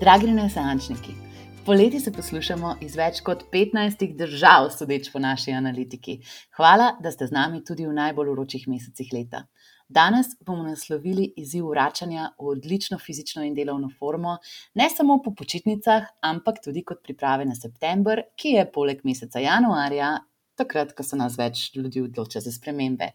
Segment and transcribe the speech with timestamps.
[0.00, 1.12] Dragi renesančniki,
[1.66, 6.18] poleti se poslušamo iz več kot 15 držav, sodeč po naši analitiki.
[6.58, 9.46] Hvala, da ste z nami tudi v najbolj uročih mesecih leta.
[9.88, 14.36] Danes bomo naslovili izziv vračanja v odlično fizično in delovno formo,
[14.74, 20.12] ne samo po počitnicah, ampak tudi kot priprave na september, ki je poleg meseca januarja
[20.58, 23.10] takrat, ko se nas več ljudi odloča za spremembe.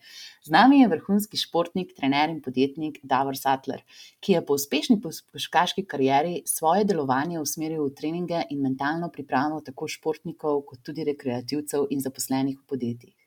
[0.45, 3.84] Z nami je vrhunski športnik, trener in podjetnik Davor Sattler,
[4.22, 9.90] ki je po uspešni poškaški karieri svoje delovanje usmeril v treninge in mentalno pripravo tako
[9.91, 13.18] športnikov, kot tudi rekreativcev in zaposlenih v podjetjih.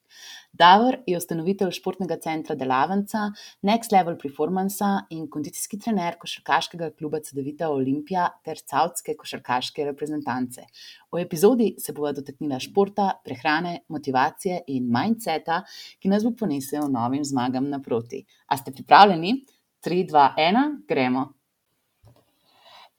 [0.54, 3.24] Davor je ustanovitelj športnega centra Delavnica,
[3.66, 10.68] Next Level Performance in kondicijski trener košarkaškega kluba CDVita Olimpija ter Caudske košarkaške reprezentance.
[11.10, 15.64] V epizodi se bova dotaknila športa, prehrane, motivacije in mindseta,
[15.98, 18.22] ki nas bo ponesel novim zmagam naproti.
[18.46, 19.40] A ste pripravljeni?
[19.82, 21.32] 3, 2, 1, gremo!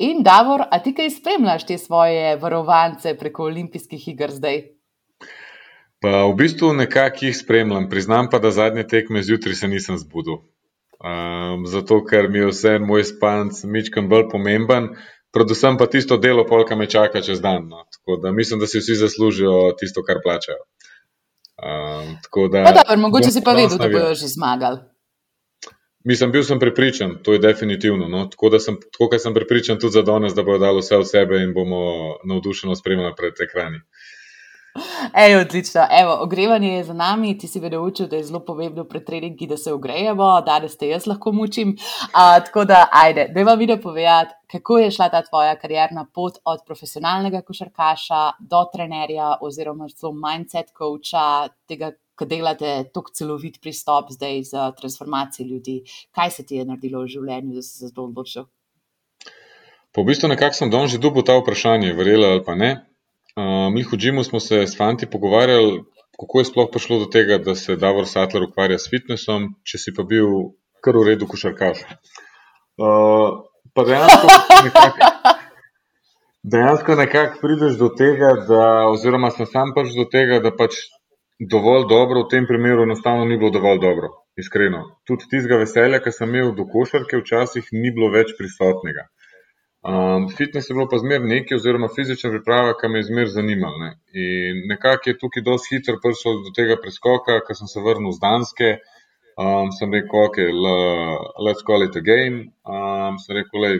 [0.04, 4.75] In Davor, a ti kaj spremljaš te svoje varovance preko olimpijskih iger zdaj?
[6.04, 10.42] Pa v bistvu nekako jih spremljam, priznam pa, da zadnje tekme zjutraj se nisem zbudil.
[11.06, 14.90] Um, zato, ker mi je vse moj spanc mičkam bolj pomemben,
[15.36, 17.68] predvsem pa tisto delo, polka me čaka čez dan.
[17.70, 17.84] No.
[17.92, 20.64] Tako da mislim, da si vsi zaslužijo tisto, kar plačajo.
[21.56, 22.16] Um,
[22.52, 24.80] da, pa dobro, mogoče si pa vedel, da bojo že zmagali.
[26.06, 28.08] Mislim, bil sem prepričan, to je definitivno.
[28.08, 28.28] No.
[28.32, 31.42] Tako da sem, tako sem prepričan tudi za danes, da bodo dali vse od sebe
[31.44, 31.80] in bomo
[32.24, 33.80] navdušeno spremljali pred ekrani.
[35.14, 35.82] Ej, odlično.
[36.02, 39.48] Evo, ogrevanje je za nami, ti si vedel, učil, da je zelo pomembno pred treningi,
[39.48, 41.76] da se ogrejemo, danes te jaz lahko mučim.
[42.14, 46.38] A, tako da, ajde, da vam video povedati, kako je šla ta tvoja karjerna pot
[46.44, 54.12] od profesionalnega košarkaša do trenerja oziroma celo mindset coacha, tega, ko delate tako celovit pristop
[54.12, 55.84] zdaj za transformacijo ljudi.
[56.12, 58.48] Kaj se ti je naredilo v življenju, da si se za to odločil?
[59.96, 62.95] Po bistvu nekako sem danes že dubo ta vprašanje, verjela ali pa ne.
[63.36, 65.84] Uh, mi v Džimu smo se s fanti pogovarjali,
[66.20, 69.92] kako je sploh prišlo do tega, da se Davor Sattler ukvarja s fitnessom, če si
[69.98, 71.82] pa bil kar v redu košarkaš.
[72.80, 73.44] Uh,
[73.76, 74.30] pa dejansko
[74.64, 75.12] nekako.
[76.56, 78.64] Dejansko nekako prideš do tega, da,
[78.94, 80.80] oziroma sem sam pač do tega, da pač
[81.52, 84.86] dovolj dobro v tem primeru enostavno ni bilo dovolj dobro, iskreno.
[85.10, 89.10] Tudi tistega veselja, ki sem imel do košarke, včasih ni bilo več prisotnega.
[89.86, 93.78] Um, fitness je bilo pa zmer nekaj, oziroma fizična priprava, ki me je zmer zanimala.
[93.84, 93.92] Ne.
[94.18, 98.24] In nekako je tukaj dosti hitro prišel do tega preskoka, ko sem se vrnil z
[98.24, 98.70] Danske.
[99.38, 100.40] Um, sem rekel, ok,
[101.46, 102.50] let's call it a game.
[102.66, 103.72] Um, sem rekel, le,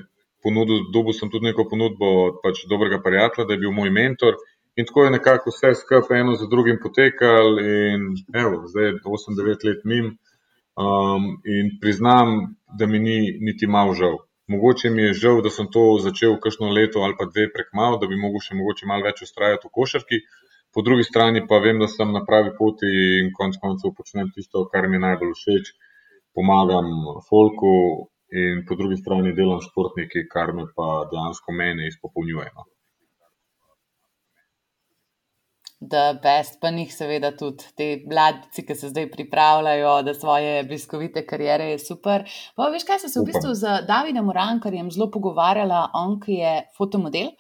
[0.46, 4.38] ponudil, dobil sem tudi neko ponudbo od pač dobrega prijatelja, da je bil moj mentor.
[4.78, 9.68] In tako je nekako vse skupaj eno za drugim potekalo, in evo, zdaj je 8-9
[9.72, 10.14] let mim.
[10.78, 14.20] Um, in priznam, da mi ni niti malo žal.
[14.54, 17.98] Mogoče mi je žal, da sem to začel kakšno leto ali pa dve prek malo,
[18.02, 20.20] da bi mogel še mogoče malo več ustrajati v košarki.
[20.76, 22.92] Po drugi strani pa vem, da sem na pravi poti
[23.22, 25.72] in konec koncev počnem tisto, kar mi je najbolj všeč.
[26.36, 26.92] Pomagam
[27.30, 27.74] folku
[28.44, 32.50] in po drugi strani delam športniki, kar me pa dejansko mene izpopolnjuje.
[32.58, 32.68] No.
[35.80, 41.26] Da best, pa njih seveda tudi te mladici, ki se zdaj pripravljajo, da svoje bliskovite
[41.28, 42.26] karijere je super.
[42.56, 46.58] Pa veš, kaj sem se v bistvu z Davidom Urankarjem zelo pogovarjala, on, ki je
[46.78, 47.34] fotomodel.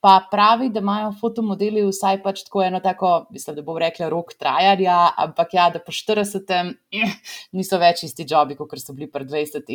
[0.00, 4.32] Pa pravi, da imajo fotomodeli vsaj pač tako eno tako, mislim, da bo rekla, rok
[4.32, 4.94] trajanja,
[5.26, 6.54] ampak ja, da po 40.
[6.96, 7.12] Eh,
[7.52, 9.68] niso več isti jobi, kot so bili pred 20.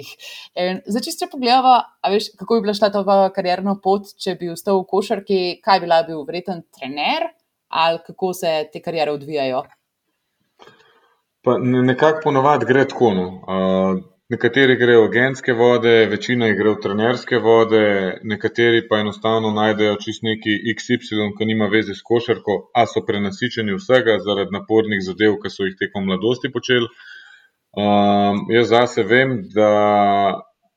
[0.88, 1.76] Zdaj, če pogledamo,
[2.10, 3.06] veš, kako bi bila šla ta
[3.36, 7.30] karjerna pot, če bi ostal v košarki, kaj bi bila bil vreten trener,
[7.68, 9.64] ali kako se te karijere odvijajo?
[11.46, 13.14] Pa nekako ponovadi gre tako.
[13.14, 13.28] No.
[13.28, 17.82] Uh, nekateri grejo v genske vode, večina jih gre v trenerske vode,
[18.24, 23.78] nekateri pa enostavno najdejo čist neki XY, ki nima veze s košarko, a so prenasičeni
[23.78, 26.90] vsega zaradi napornih zadev, ki so jih tekom mladosti počeli.
[27.76, 29.70] Um, jaz zase vem, da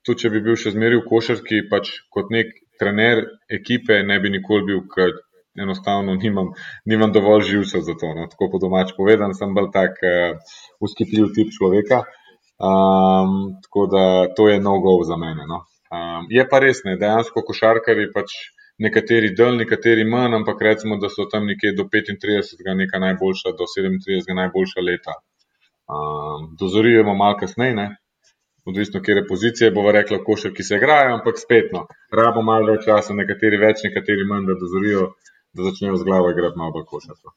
[0.04, 4.34] tudi če bi bil še zmeraj v košarki, pač kot nek trener ekipe, ne bi
[4.34, 5.14] nikoli bil, ker
[5.62, 6.52] enostavno nimam,
[6.84, 8.12] nimam dovolj živcev za to.
[8.14, 8.26] No.
[8.30, 10.38] Tako po domač povedan, sem bolj tak uh,
[10.80, 12.04] uskitljiv tip človeka.
[12.58, 14.04] Um, tako da
[14.36, 15.46] to je no-go za mene.
[15.46, 15.64] No.
[15.94, 18.34] Um, je pa res, ne, dejansko košarkari pač
[18.78, 23.66] nekateri del, nekateri manj, ampak recimo, da so tam nekje do 35, neka najboljša, do
[23.66, 25.14] 37, najboljša leta.
[25.88, 27.88] Um, dozorujemo malo kasneje,
[28.68, 32.74] odvisno, kje je pozicija, bomo rekli, košar, ki se igrajo, ampak spet, no, rabo malo
[32.74, 35.08] več časa, nekateri več, nekateri manj, da dozorijo
[35.52, 37.34] da začnejo z glavo igrati malo bolj košarko.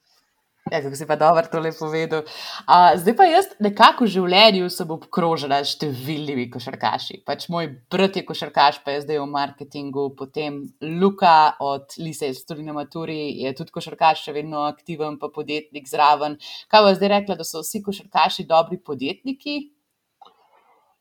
[0.69, 2.21] Ja, kako si pa dobro to lepo povedal.
[2.21, 7.23] Uh, zdaj pa jaz nekako v življenju sem obkrožena s številnimi košarkaši.
[7.25, 10.61] Pač moj brat je košarkaš, pa je zdaj v marketingu, potem
[11.01, 16.37] Luka od Lise iz Turina Maturi je tudi košarkaš, še vedno aktiven, pa podjetnik zraven.
[16.69, 19.57] Kaj bo zdaj rekla, da so vsi košarkaši dobri podjetniki?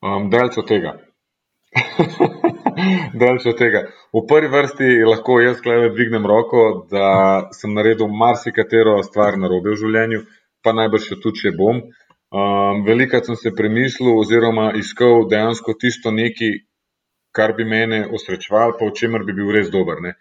[0.00, 0.96] Um, Delč od tega.
[3.20, 3.84] Delč od tega.
[4.14, 9.74] V prvi vrsti lahko jaz le dvignem roko, da sem naredil marsikatero stvar na robe
[9.74, 10.24] v življenju,
[10.64, 11.84] pa najbrž še tudi, če bom.
[12.30, 16.60] Um, Velikrat sem se premislil oziroma iskal dejansko tisto nekaj,
[17.34, 20.02] kar bi mene osrečevalo, pa v čemer bi bil res dober.
[20.02, 20.14] Ne.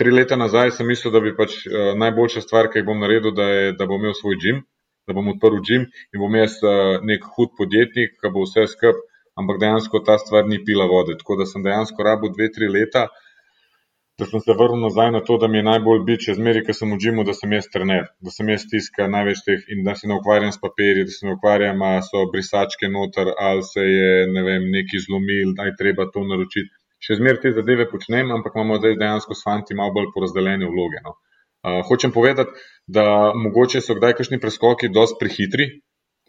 [0.00, 3.48] Tri leta nazaj sem mislil, da bi pač uh, najboljša stvar, ki bom naredil, da,
[3.48, 4.64] je, da bom imel svoj gim
[5.06, 9.00] da bom odprl gim in bom jaz uh, nek hud podjetnik, ki bo vse skup,
[9.40, 11.16] ampak dejansko ta stvar ni pila vode.
[11.20, 13.06] Tako da sem dejansko rabil dve, tri leta,
[14.20, 16.76] da sem se vrnil nazaj na to, da mi je najbolj biti, če zmeri, ker
[16.76, 19.96] sem v gimu, da sem jaz trener, da sem jaz tiskal največ teh in da
[19.98, 23.86] se ne ukvarjam s papirji, da se ne ukvarjam, ali so brisačke noter, ali se
[23.88, 26.70] je ne vem, neki zlomil, da je treba to naročiti.
[27.02, 31.00] Še zmeraj te zadeve počnem, ampak imamo zdaj dejansko s fanti malo bolj porazdeljene vloge.
[31.06, 31.16] No.
[31.62, 32.54] Uh, hočem povedati,
[32.86, 35.66] da mogoče so kdaj kakšni preskoki dosti prehitri,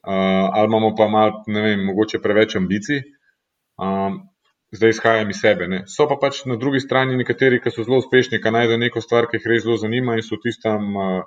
[0.04, 3.04] ali imamo pa malo, ne vem, mogoče preveč ambicij.
[3.80, 4.22] Um,
[4.74, 5.68] zdaj izhajam iz sebe.
[5.68, 5.84] Ne.
[5.88, 9.30] So pa pač na drugi strani nekateri, ki so zelo uspešni, ki najdejo neko stvar,
[9.30, 11.24] ki jih res zelo zanima in so tistam uh,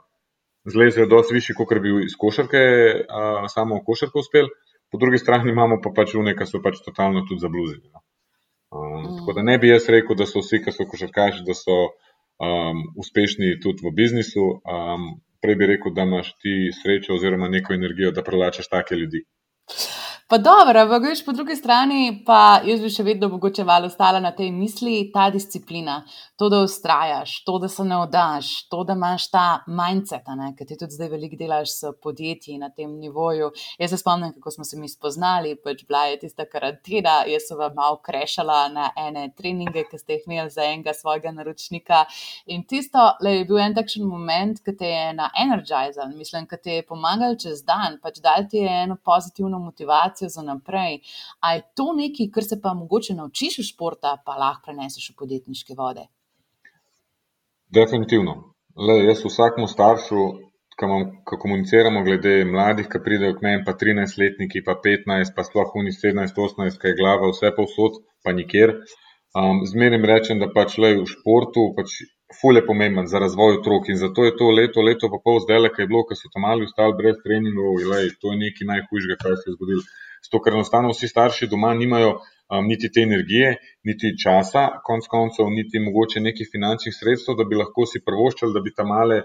[0.67, 2.63] zlezejo dosti višji, kot bi iz košarke,
[3.07, 4.51] uh, samo v košarko uspel.
[4.91, 7.87] Po drugi strani imamo pa pač une, ki so pač totalno tudi zabluzili.
[7.91, 8.03] No.
[8.75, 9.15] Um, mm.
[9.21, 11.79] Tako da ne bi jaz rekel, da so vsi, ki so košarkaši, da so
[12.43, 14.51] um, uspešni tudi v biznisu.
[14.67, 15.15] Um,
[15.47, 16.53] prej bi rekel, da imaš ti
[16.83, 19.23] srečo oziroma neko energijo, da prelačaš take ljudi.
[20.29, 24.19] Pa dobro, ampak veš, po drugi strani pa jaz bi še vedno mogoče malo ostala
[24.19, 26.01] na tej misli, ta disciplina,
[26.35, 30.27] to, da ustrajaš, to, da se ne oddaš, to, da imaš ta mindset,
[30.59, 33.53] ki ti tudi zdaj veliko delaš s podjetji na tem nivoju.
[33.79, 37.63] Jaz se spomnim, kako smo se mi spoznali, pač bila je tista karantena, jaz sem
[37.63, 42.03] vam malo krešala na ene treninge, ki ste jih imeli za enega svojega naročnika.
[42.51, 46.63] In tisto le, je bil en takšen moment, ki te je na energizer, mislim, ki
[46.67, 51.01] ti je pomagal čez dan, pač dal ti je eno pozitivno motivacijo motivacijo za naprej.
[51.41, 55.17] A je to nekaj, kar se pa mogoče naučiš v športu, pa lahko preneseš v
[55.19, 56.07] podjetniške vode?
[57.69, 58.55] Definitivno.
[58.77, 60.21] Le, jaz vsakmu staršu,
[60.77, 65.91] ki komuniciramo glede mladih, ki pridejo k meni, pa 13-letniki, pa 15, pa sploh oni
[65.91, 68.77] 17-18, ki je glava vse povsod, pa nikjer.
[69.37, 72.05] Um, Zmeraj rečem, da pač le v športu, pač
[72.35, 75.71] ful je pomemben za razvoj otrok in zato je to leto, leto pa pol zdaj,
[75.75, 77.79] ki je bilo, ker so tam mali ostali brez treningov,
[78.21, 79.83] to je nekaj najhujšega, kar se je zgodilo.
[80.27, 83.57] Zato, ker enostavno vsi starši doma nimajo um, niti te energije,
[83.87, 88.63] niti časa, konc koncev, niti mogoče nekih finančnih sredstev, da bi lahko si prvoščali, da
[88.65, 89.23] bi tam male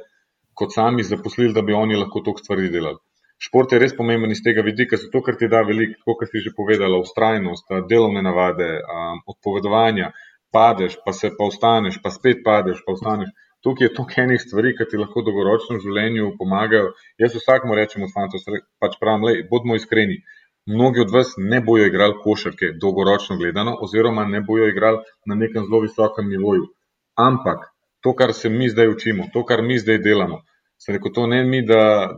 [0.54, 3.02] kot sami zaposlili, da bi oni lahko to stvari delali.
[3.42, 6.54] Šport je res pomemben iz tega vidika, zato ker ti da veliko, kot si že
[6.54, 10.12] povedala, ustrajnost, delovne navade, um, odpovedovanja,
[10.54, 13.32] padeš, pa se pa ostaneš, pa spet padeš, pa ostaneš.
[13.62, 16.94] Tukaj je toliko enih stvari, ki ti lahko dolgoročno v življenju pomagajo.
[17.22, 18.42] Jaz vsakmu rečem, fantov,
[18.82, 20.18] pač pravim, le, bodimo iskreni
[20.66, 25.66] mnogi od vas ne bojo igrali košarke dolgoročno gledano, oziroma ne bojo igrali na nekem
[25.66, 26.68] zelo visokem nivoju.
[27.18, 27.58] Ampak
[28.02, 30.42] to, kar se mi zdaj učimo, to, kar mi zdaj delamo,
[30.78, 32.10] se reko, to ne mi, da,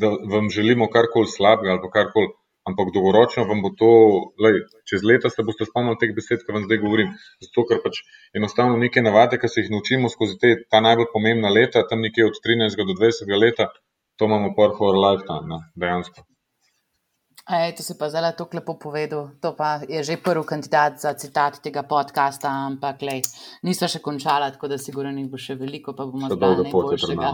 [0.00, 2.28] da vam želimo karkoli slabega ali karkoli,
[2.68, 3.92] ampak dolgoročno vam bo to,
[4.44, 7.14] lej, čez leta se boste spomnili teh besed, ki vam zdaj govorim.
[7.44, 8.02] Zato, ker pač
[8.38, 12.28] enostavno neke navade, ki se jih naučimo skozi te, ta najbolj pomembna leta, tam nekje
[12.30, 13.70] od 13 do 20 leta,
[14.18, 16.26] to imamo par for lifetime, ne, dejansko.
[17.42, 19.34] Ej, to si pa zelo lepo povedal.
[19.42, 23.26] To pa je že prvi kandidat za citat tega podcasta, ampak lej,
[23.66, 27.30] nismo še končali, tako da sigurno jih bo še veliko, pa bomo zdaj najboljšega.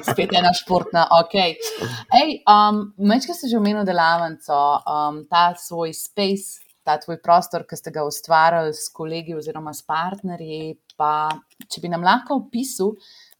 [0.08, 1.36] Spet ena športna, ok.
[2.16, 7.76] Ej, um, Mečka si že omenil delavnico, um, ta svoj space, ta tvoj prostor, ki
[7.76, 11.28] ste ga ustvarjali s kolegi oziroma s partnerji, pa
[11.68, 12.96] če bi nam lahko opisal,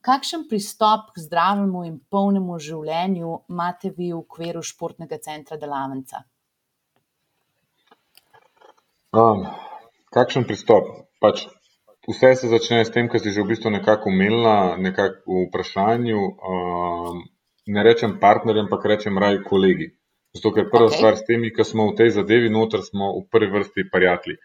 [0.06, 6.20] Kakšen pristop k zdravemu in polnemu življenju imate vi v okviru športnega centra Delavnica?
[9.16, 9.42] Um,
[10.14, 10.92] kakšen pristop?
[11.18, 11.48] Pač
[12.06, 16.22] vse se začne s tem, kar si že v bistvu nekako umela, nekako v vprašanju.
[16.54, 17.24] Um,
[17.66, 19.90] ne rečem partnerjem, ampak rečem raj kolegi.
[20.38, 21.00] Zato, ker prva okay.
[21.00, 24.38] stvar s temi, ki smo v tej zadevi noter, smo v prvi vrsti prijatelji.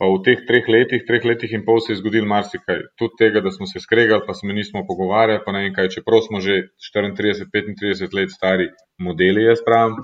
[0.00, 2.78] Pa v teh treh letih, treh letih in pol se je zgodil marsikaj.
[2.96, 5.90] Tudi tega, da smo se skregali, pa se mi nismo pogovarjali, pa ne vem kaj,
[5.96, 9.98] čeprav smo že 34-35 let stari modeli, jaz pravim.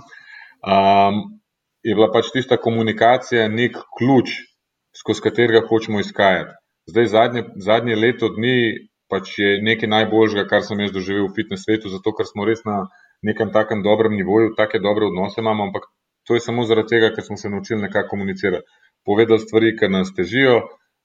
[0.60, 1.22] Um,
[1.80, 4.36] je bila pač tista komunikacija nek ključ,
[5.00, 6.52] skozi katerega hočemo izkajati.
[6.92, 8.56] Zdaj, zadnje, zadnje leto dni
[9.08, 12.60] pač je nekaj najboljšega, kar sem jaz doživel v fitnes svetu, zato ker smo res
[12.68, 12.84] na
[13.24, 15.88] nekem takem dobrem nivoju, take dobre odnose imamo, ampak
[16.26, 18.66] to je samo zaradi tega, ker smo se naučili nekako komunicirati.
[19.06, 20.58] Povedali stvari, ki nas težijo,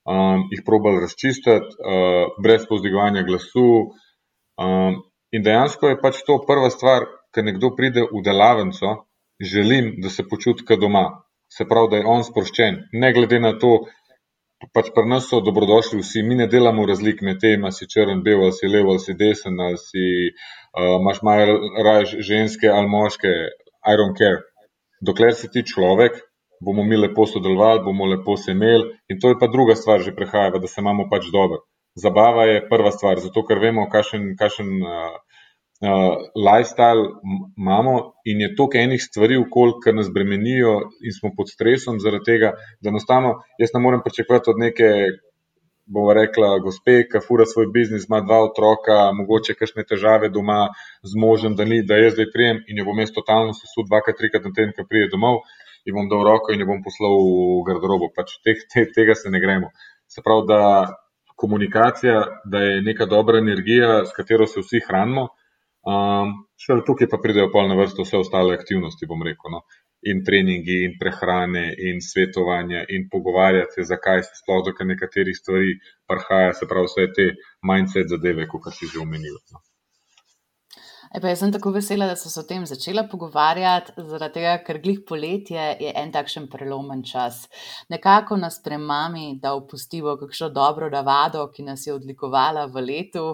[0.09, 3.93] um, jih probali razčistiti, uh, brez povzdigovanja glasu.
[4.61, 9.05] Um, in dejansko je pač to prva stvar, ker nekdo pride v delavnico,
[9.41, 11.05] želim, da se počuti kot doma.
[11.51, 13.85] Se pravi, da je on sproščen, ne glede na to,
[14.75, 18.21] pač pri nas so dobrodošli vsi, mi ne delamo razlik med tem, ali si črn,
[18.23, 22.87] bel, ali si lev, ali si desen, ali si uh, imaš malo raje ženske ali
[22.87, 23.33] moške,
[23.81, 24.45] I don't care.
[25.01, 26.19] Dokler si ti človek,
[26.61, 30.15] bomo mi lepo sodelovali, bomo lepo se imeli, in to je pa druga stvar, že
[30.15, 31.63] prehaja, da se imamo pač dobro.
[31.95, 34.31] Zabava je prva stvar, zato ker vemo, kakšen.
[34.37, 35.19] uh,
[35.81, 37.05] uh, lifestyle
[37.57, 39.35] imamo in je toliko enih stvari,
[39.83, 40.73] ki nas bremenijo
[41.05, 44.89] in smo pod stresom zaradi tega, da enostavno jaz ne morem pričakovati od neke.
[45.91, 50.69] Bomo rekla, gospe, ki fura svoj biznis, ima dva otroka, mogoče kakšne težave doma
[51.03, 54.15] z možem, da ni, da jaz zdaj prijem in jo bom jaz totalno sesul dvakrat,
[54.21, 55.41] trikrat na teden, ko pride domov
[55.85, 58.11] in bom dal roko in jo bom poslal v garderobo.
[58.15, 59.71] Pač te, te, tega se ne gremo.
[60.11, 60.61] Se pravi, da
[61.41, 62.17] komunikacija,
[62.51, 65.29] da je neka dobra energija, s katero se vsi hranimo,
[65.83, 69.53] Um, Šele tukaj pa pridejo pa na vrsto vse ostale aktivnosti, bom rekel.
[69.55, 69.61] No.
[70.11, 75.73] In treningi, in prehrane, in svetovanje, in pogovarjati se, zakaj se sploh do nekaterih stvari
[76.09, 77.27] prihaja, se pravi, vse te
[77.71, 79.37] mindset zadeve, kot si že omenil.
[79.53, 79.63] No.
[81.11, 84.77] E jaz sem tako vesela, da so se o tem začela pogovarjati, zaradi tega, ker
[84.79, 87.49] glih poletje je en takšen prelomen čas.
[87.91, 93.25] Nekako nas premami, da opustimo kakšno dobro navado, ki nas je odlikovala v letu.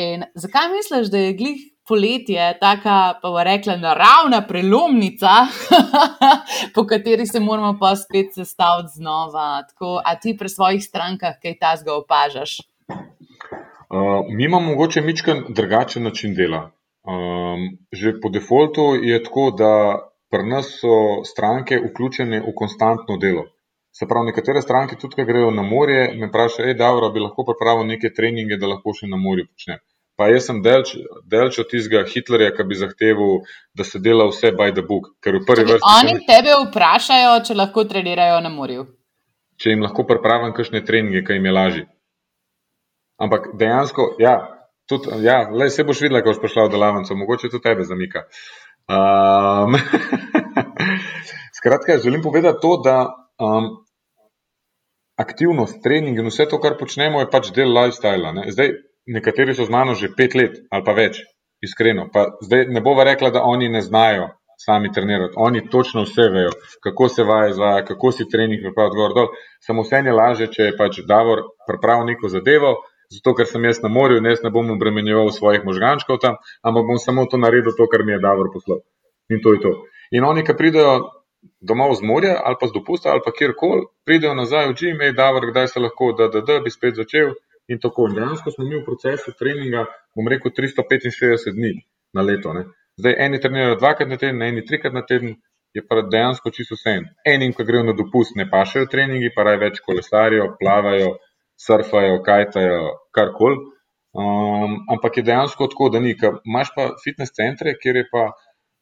[0.00, 5.34] In zakaj misliš, da je glih poletje, tako pa bo rekla, naravna prelomnica,
[6.74, 9.66] po kateri se moramo pa spet sestaviti znova.
[9.68, 12.56] Tako, a ti pri svojih strankah kaj tasga opažaš?
[12.88, 16.77] Uh, mi imamo mogoče mičken drugačen način dela.
[17.08, 19.72] Um, že po defaultu je tako, da
[20.28, 23.46] pri nas so stranke vključene v konstantno delo.
[23.96, 27.88] Se pravi, nekatere stranke tudi, ki grejo na morje, me vprašajo, da bi lahko pripravil
[27.88, 29.80] neke treninge, da lahko še na morju počnem.
[30.18, 30.92] Pa jaz sem delč,
[31.30, 33.40] delč od tistega Hitlerja, ki bi zahteval,
[33.72, 35.12] da se dela vse by the book.
[35.24, 36.24] Vrsti, oni sem...
[36.28, 38.84] tebe vprašajo, če lahko trenirajo na morju.
[39.62, 41.86] Če jim lahko pripravim kakšne treninge, ki jim je lažje.
[43.18, 44.36] Ampak dejansko, ja,
[44.88, 48.24] tudi, ja le, se boš videla, ko boš prišla v delavnico, mogoče to tebe zamika.
[48.88, 49.76] Um,
[51.58, 52.96] skratka, želim povedati to, da
[53.38, 53.68] um,
[55.18, 58.32] aktivnost, trening in vse to, kar počnemo, je pač del lifestyla.
[58.54, 58.72] Zdaj,
[59.06, 61.22] nekateri so z mano že pet let ali pa več,
[61.64, 62.08] iskreno.
[62.12, 64.28] Pa zdaj ne bova rekla, da oni ne znajo
[64.58, 65.34] sami trenirati.
[65.36, 66.50] Oni točno vse vejo,
[66.82, 69.28] kako se vaja izvaja, kako si trening pripraviti gor dol.
[69.66, 72.74] Samo vse je laže, če je pač Davor pripravil neko zadevo,
[73.12, 76.88] zato ker sem jaz na morju in jaz ne bom obremenjeval svojih možgančkov tam, ampak
[76.90, 78.82] bom samo to naredil, to, kar mi je Davor poslal.
[79.32, 79.72] In to je to.
[80.12, 81.18] In oni, ki pridejo
[81.60, 85.16] domov z morja ali pa z dopusta ali pa kjerkoli, pridejo nazaj v Gmail, hej,
[85.16, 87.34] Davor, kdaj se lahko, da, da, da bi spet začel
[87.68, 88.08] in tako.
[88.08, 89.86] In dejansko smo mi v procesu treninga,
[90.16, 91.74] bom rekel, 365 dni
[92.14, 92.52] na leto.
[92.52, 92.64] Ne.
[92.98, 95.36] Zdaj, eni trenirajo dvakrat na teden, eni trikrat na teden,
[95.76, 97.08] je pa dejansko čisto vse en.
[97.24, 101.18] Enim, ki grejo na dopust, ne pašajo treningi, pa raje več kolesarijo, plavajo,
[101.66, 102.84] surfajo, kajtajo,
[103.14, 103.58] karkoli.
[104.18, 106.14] Um, ampak je dejansko tako, da ni.
[106.46, 108.30] Imáš pa fitness centre, kjer je pa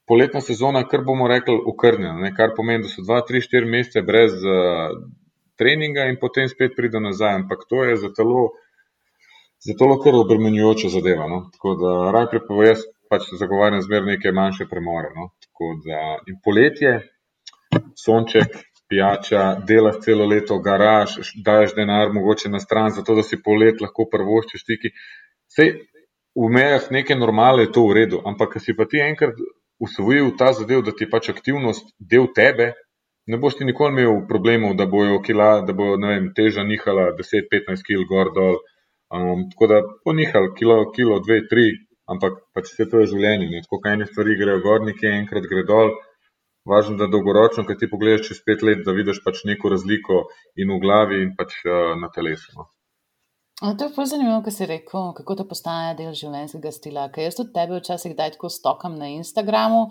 [0.06, 4.38] poletna sezona, kar bomo rekli, ukrnjena, kar pomeni, da so dva, tri, štiri mesece brez
[4.44, 4.94] uh,
[5.58, 7.34] treninga in potem spet pride nazaj.
[7.42, 8.52] Ampak to je za telo,
[9.64, 11.28] Zato je kar obremenjujoča zadeva.
[11.28, 11.50] No?
[11.52, 15.10] Tako da raj pripovedujem, jaz pač zagovarjam zmer neke manjše premore.
[15.16, 15.30] No?
[15.86, 16.92] Da, in poletje,
[18.04, 23.80] sonček, pijača, delaš celo leto, garaž, daš denar mogoče na stran, zato da si polet
[23.82, 24.92] lahko prvoščiš stiki.
[25.56, 25.72] Sej
[26.36, 29.38] v mejah neke normale je to v redu, ampak si pa ti enkrat
[29.80, 32.72] usvojil ta zadev, da ti je pač aktivnost del tebe.
[33.26, 37.82] Ne boš ti nikoli imel problemov, da bojo kila, da bo vem, teža nihala 10-15
[37.88, 38.60] kg gor dol.
[39.10, 41.66] Um, tako da ponihal kilo, kilo, dve, tri,
[42.10, 43.48] ampak pač vse to je življenje.
[43.50, 43.62] Ne?
[43.66, 45.92] Tako kaj ene stvari grejo gor, nekaj enkrat gre dol.
[46.66, 50.24] Važno je, da dolgoročno, kad ti pogledaš čez pet let, da vidiš pač neko razliko
[50.58, 52.52] in v glavi in pač uh, na telesu.
[52.56, 52.70] No.
[53.56, 57.06] To je zelo zanimivo, kar si rekel, kako to postane del življenjskega stila.
[57.12, 59.86] Ker jaz tudi tebe včasih daj tako stokam na Instagramu,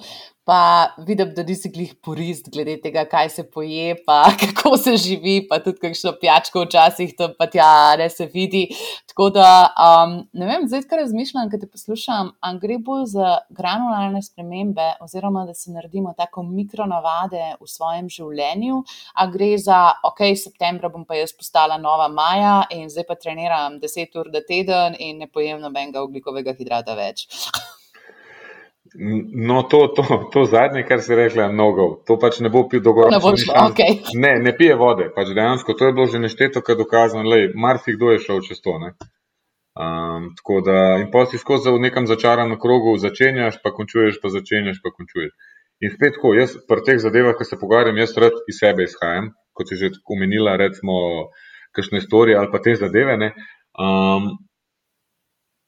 [0.46, 5.40] pa vidim, da nisi glih porist glede tega, kaj se poje, pa kako se živi,
[5.50, 8.68] pa tudi kakšno pijačko včasih tam pa tja ne se vidi.
[9.10, 9.50] Tako da,
[9.86, 14.90] um, ne vem, zdaj, kar razmišljam, kaj te poslušam, ali gre bolj za granularne spremembe,
[15.02, 18.84] oziroma da se naredimo tako mikronavade v svojem življenju,
[19.16, 23.80] ali gre za, ok, septembra bom pa jaz postala nova Maja in zdaj pa treniram
[23.82, 27.26] 10 ur na teden in ne pojem nobenega oglikovega hidrata več.
[28.98, 31.88] No, to, to, to zadnje, kar si rekla, mnogo.
[32.08, 33.54] To pač ne bo pil dolgoročno.
[33.54, 33.98] Ne, okay.
[34.16, 35.10] ne, ne pije vode.
[35.16, 38.62] Pač dejansko to je bilo že nešteto, kar dokazano, da marsikdo kdo je šel čez
[38.64, 38.78] to.
[39.76, 44.32] Um, tako da, in pa si skozi v nekem začaranem krogu začenjaš, pa končuješ, pa
[44.32, 45.36] začenjaš, pa končuješ.
[45.84, 49.34] In spet, ko jaz pri teh zadevah, ki se pogovarjam, jaz rad iz sebe izhajam,
[49.52, 50.96] kot si že omenila, recimo,
[51.76, 53.18] kakšne storije ali pa te zadeve.
[53.76, 54.32] Um,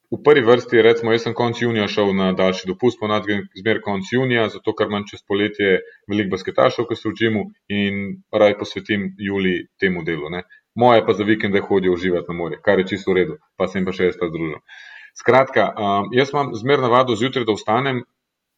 [0.08, 4.08] V prvi vrsti, recimo, jaz sem konec junija šel na daljši dopust, ponadri zmer konec
[4.12, 7.42] junija, zato ker imam čez poletje veliko basketašov, ki so v džimu
[7.80, 7.98] in
[8.32, 10.32] raj posvetim juli temu delu.
[10.32, 10.46] Ne.
[10.80, 13.84] Moje pa za vikende hodijo uživati na morje, kar je čisto v redu, pa sem
[13.84, 14.62] pa še jaz ta združil.
[15.18, 18.04] Skratka, um, jaz imam zmer navado zjutraj, da vstanem,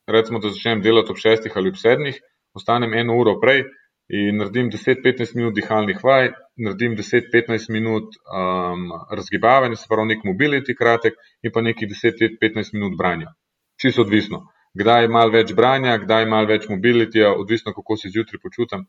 [0.05, 2.21] recimo, da začnem delati ob šestih ali ob sedmih,
[2.59, 3.63] vstanem eno uro prej,
[4.09, 10.73] in naredim 10-15 minut dihalnih vaj, naredim 10-15 minut um, razgibavanja, se pravi nek mobility
[10.77, 13.35] kratek in pa nekih 10-15 minut branja.
[13.81, 14.47] Čisto odvisno.
[14.77, 18.85] Kdaj je malo več branja, kdaj je malo več mobility, odvisno kako se zjutraj počutam.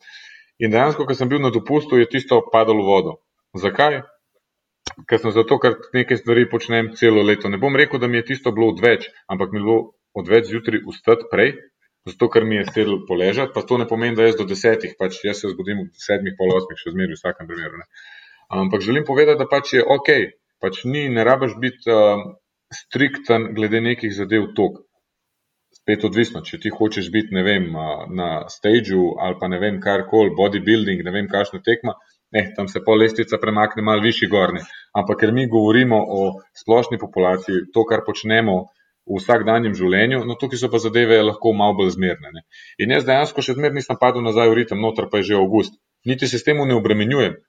[0.61, 3.15] In dejansko, ko sem bil na dopustu, je tisto padalo v vodo.
[3.57, 4.03] Zakaj?
[5.09, 7.49] Ker sem zato, ker nekaj stvari počnem celo leto.
[7.49, 9.79] Ne bom rekel, da mi je tisto bilo odveč, ampak mi je bilo
[10.17, 11.55] odveč zjutraj ustati prej,
[12.11, 15.23] zato ker mi je sedel poležati, pa to ne pomeni, da jaz do desetih, pač
[15.25, 17.81] jaz se zbudim v sedmih, pol osmih, še zmeraj v vsakem primeru.
[17.81, 17.89] Ne.
[18.61, 20.09] Ampak želim povedati, da pač je ok,
[20.63, 22.23] pač ni, ne rabaš biti uh,
[22.75, 24.83] strikten glede nekih zadev tok.
[25.81, 29.79] Spet odvisno, če ti hočeš biti, ne vem, uh, na stageu ali pa ne vem,
[29.83, 31.95] kar koli, bodybuilding, ne vem, kakšna tekma,
[32.35, 34.63] ne, tam se pol lestvica premakne malo višji gorni.
[34.99, 36.21] Ampak ker mi govorimo o
[36.59, 38.59] splošni populaciji, to, kar počnemo,
[39.11, 42.31] v vsakdanjem življenju, no tukaj so pa zadeve lahko malo bolj zmerne.
[42.37, 42.43] Ne.
[42.79, 45.75] In jaz dejansko še zmeraj nisem padel nazaj v ritem, noter pa je že avgust.
[46.07, 47.41] Niti se s tem ne obremenjujem.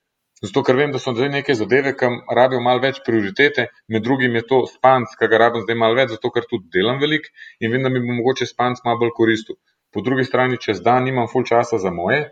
[0.41, 4.39] Zato, ker vem, da so zdaj neke zadeve, ki rabijo malo več prioritete, med drugim
[4.39, 7.29] je to spanc, ki ga rabim zdaj malo več, zato ker tudi delam veliko
[7.61, 9.59] in vem, da mi bo mogoče spanc malo bolj koristil.
[9.93, 12.23] Po drugi strani, čez dan nimam full časa za moje,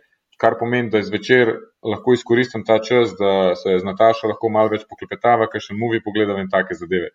[0.42, 1.52] kar pomeni, da zvečer
[1.86, 6.02] lahko izkoristim ta čas, da se z Natašo lahko malo več poklepetava, ker še muvi
[6.02, 7.12] pogledam in take zadeve.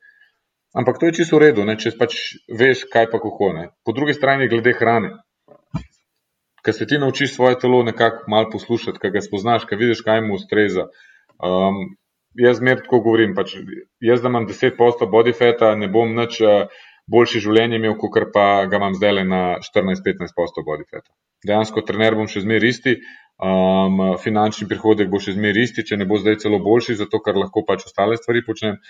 [0.74, 3.52] Ampak to je čisto v redu, ne, če pač veš, kaj pa kako.
[3.54, 3.64] Ne.
[3.86, 5.12] Po drugi strani, glede hrane.
[6.64, 10.24] Ker se ti naučiš svoje telo nekako malo poslušati, kaj ga spoznaš, kaj vidiš, kaj
[10.24, 10.88] mu ustreza.
[11.38, 11.94] Um,
[12.34, 13.54] jaz zmer tako govorim, pač,
[14.02, 18.64] jaz da imam 10% body fata, ne bom nič uh, boljše življenje imel, kot pa
[18.70, 21.10] ga imam zdaj le na 14-15% body fata.
[21.46, 22.96] Dejansko trener bom še zmer isti,
[23.38, 27.38] um, finančni prihodek bo še zmer isti, če ne bo zdaj celo boljši, zato ker
[27.38, 28.80] lahko pač ostale stvari počnem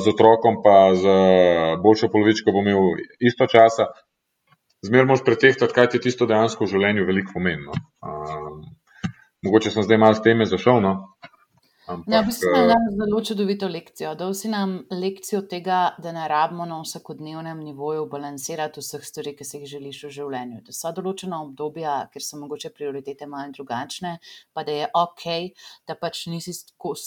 [0.00, 1.14] z otrokom, pa z
[1.82, 3.90] boljšo polovičko bom imel isto časa.
[4.86, 7.64] Zmerno moš pretehtati, kaj ti tisto dejansko v življenju veliko pomeni.
[7.66, 7.74] No.
[8.06, 8.60] Um,
[9.42, 10.78] mogoče sem zdaj malo z teme zašel.
[10.84, 10.92] No.
[11.86, 14.14] Ampak, ja, v bistvu je uh, zelo čudovito lekcijo.
[14.18, 19.46] Dal si nam lekcijo tega, da ne rabimo na vsakodnevnem nivoju balansirati vseh stvari, ki
[19.46, 20.62] si jih želiš v življenju.
[20.66, 24.16] Da so določena obdobja, ker so mogoče prioritete malo drugačne,
[24.50, 25.26] pa da je ok,
[25.86, 26.56] da pač nisi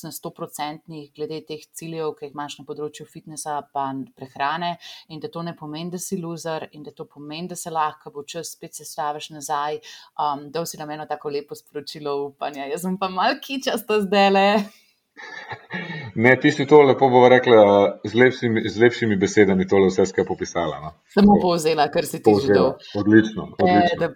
[0.06, 3.60] na 100% glede teh ciljev, ki jih imaš na področju fitnesa
[3.92, 4.78] in prehrane,
[5.10, 8.16] in da to ne pomeni, da si loser, in da to pomeni, da se lahko
[8.16, 9.84] bo čas spet sestaviš nazaj.
[10.16, 12.72] Um, Dal si nam eno tako lepo sporočilo upanja.
[12.72, 14.69] Jaz sem pa mal kičasta zdaj le.
[16.16, 20.28] Ne, ti si to lepo bo rekla z lepšimi, z lepšimi besedami, tole vse skupaj
[20.28, 20.80] popisala.
[20.84, 20.94] No.
[21.14, 22.74] Samo povzela, kar si ti že dal.
[23.00, 23.54] Odlično.
[23.56, 24.10] odlično.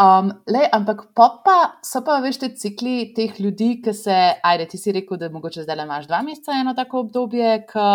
[0.00, 4.78] Um, lej, ampak pa so pa veš te cikli teh ljudi, ki se, ajde, ti
[4.80, 7.88] si rekel, da mogoče zdaj imaš dva meseca eno tako obdobje, ki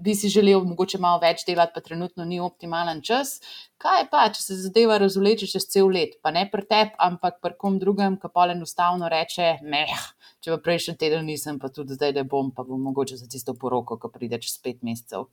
[0.00, 3.38] bi si želel mogoče malo več delati, pa trenutno ni optimalen čas.
[3.82, 7.56] Kaj pa, če se zadeva razvleče čez cel let, pa ne pri tebi, ampak pri
[7.58, 10.06] kom drugem, ki pa enostavno reče: Meh,
[10.44, 13.54] če pa prejšnji teden nisem, pa tudi zdaj ne bom, pa bom mogoče za tisto
[13.58, 15.26] poroko, ki pride čez pet mesecev.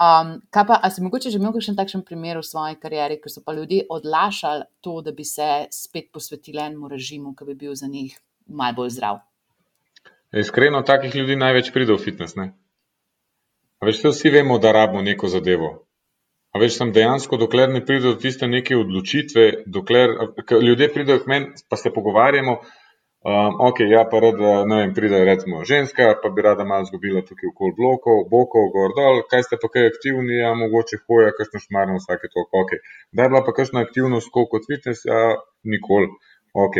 [0.00, 3.32] Um, kaj pa, a si mogoče že imel kakšen takšen primer v svoji karieri, ker
[3.32, 7.74] so pa ljudje odlašali to, da bi se spet posvetili enemu režimu, ki bi bil
[7.74, 9.20] za njih malo bolj zdrav?
[10.32, 12.36] Iskreno, takih ljudi največ pride v fitness.
[12.36, 12.52] Ne?
[13.84, 15.70] Veš, vsi vemo, da rabimo neko zadevo.
[16.52, 20.12] A veš, sem dejansko, dokler ne pride do tiste neke odločitve, dokler
[20.62, 22.58] ljudje pridejo k meni, pa se pogovarjamo,
[23.26, 27.18] Um, ok, ja, pa rada, ne vem, pride recimo ženska, pa bi rada malo zgubila
[27.26, 31.58] tukaj okoli blokov, bokov, gor dol, kaj ste pa kaj aktivni, ja, mogoče hoja, kakšno
[31.64, 32.76] šmarno vsake toliko, ok.
[33.10, 35.34] Da je bila pa kakšna aktivnost, kot fitness, ja,
[35.66, 36.12] nikoli,
[36.54, 36.78] ok.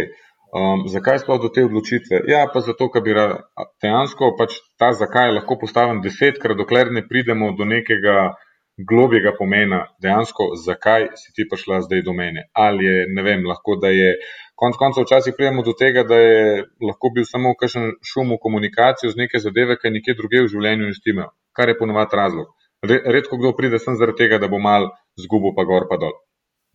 [0.54, 2.22] Um, zakaj sploh do te odločitve?
[2.30, 3.42] Ja, pa zato, ker bi rada,
[3.82, 8.30] dejansko pač ta zakaj lahko postavim desetkrat, dokler ne pridemo do nekega
[8.78, 12.46] globjega pomena, dejansko, zakaj si ti prišla zdaj do mene.
[12.54, 14.12] Ali je, ne vem, lahko da je,
[14.58, 19.12] konc koncev, včasih pridemo do tega, da je lahko bil samo kakšen šum v komunikaciji
[19.14, 22.48] z neke zadeve, ki nekje druge v življenju ne štimajo, kar je ponovadi razlog.
[22.86, 26.14] Redko kdo pride sem zaradi tega, da bo mal zgubo pa gor pa dol.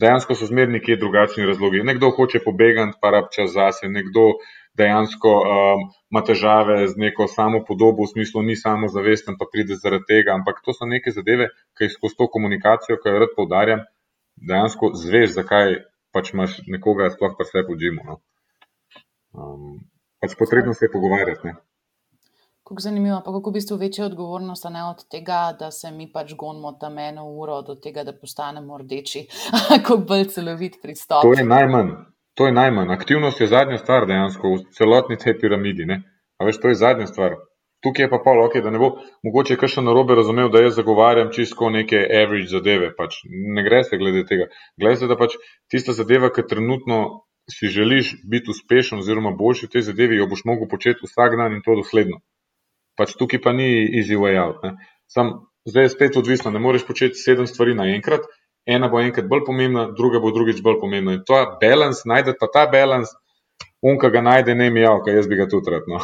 [0.01, 1.83] Dejansko so zmerni nekje drugačni razlogi.
[1.85, 4.23] Nekdo hoče pobegati, pa rab čas zase, nekdo
[4.79, 10.09] dejansko um, ima težave z neko samo podobo, v smislu ni samozavesten, pa pride zaradi
[10.09, 10.33] tega.
[10.33, 13.85] Ampak to so neke zadeve, ki jih skozi to komunikacijo, ki jo rad poudarjam,
[14.49, 15.77] dejansko zveš, zakaj
[16.13, 18.05] pač imaš nekoga sploh pa vse po džimu.
[18.07, 18.19] No.
[19.33, 19.77] Um,
[20.21, 21.47] pač potrebno se je pogovarjati.
[21.47, 21.55] Ne.
[22.63, 26.31] Kako zanimivo, pa kako v bistvu večja odgovornost ne od tega, da se mi pač
[26.39, 29.25] gonimo tam eno uro, do tega, da postanemo rdeči,
[29.69, 31.25] kako bolj celovit pristop.
[31.25, 31.91] To je najmanj.
[32.39, 32.93] To je najmanj.
[32.93, 35.85] Aktivnost je zadnja stvar dejansko v celotni tej piramidi.
[36.41, 37.35] Veš, to je zadnja stvar.
[37.83, 38.93] Tukaj je pa pol, okay, da ne bo
[39.27, 42.93] mogoče kar še narobe razumel, da jaz zagovarjam čisto neke average zadeve.
[42.95, 44.47] Pač ne gre se glede tega.
[44.79, 45.35] Glede se, da pač
[45.71, 46.99] tista zadeva, ki trenutno
[47.51, 51.57] si želiš biti uspešen oziroma boljši v tej zadevi, jo boš mogel početi vsak dan
[51.57, 52.21] in to dosledno.
[52.95, 53.67] Pač tukaj pa ni
[53.99, 54.63] easy way out.
[55.11, 55.33] Sam,
[55.67, 58.23] zdaj je spet odvisno, ne moreš početi sedem stvari naenkrat,
[58.65, 61.17] ena bo enkrat bolj pomembna, druga bo drugič bolj pomembna.
[61.17, 63.11] In je balans, najdete pa ta balans,
[63.83, 65.87] unka ga najde, ne mi javka, jaz bi ga tudi rad.
[65.91, 65.99] No.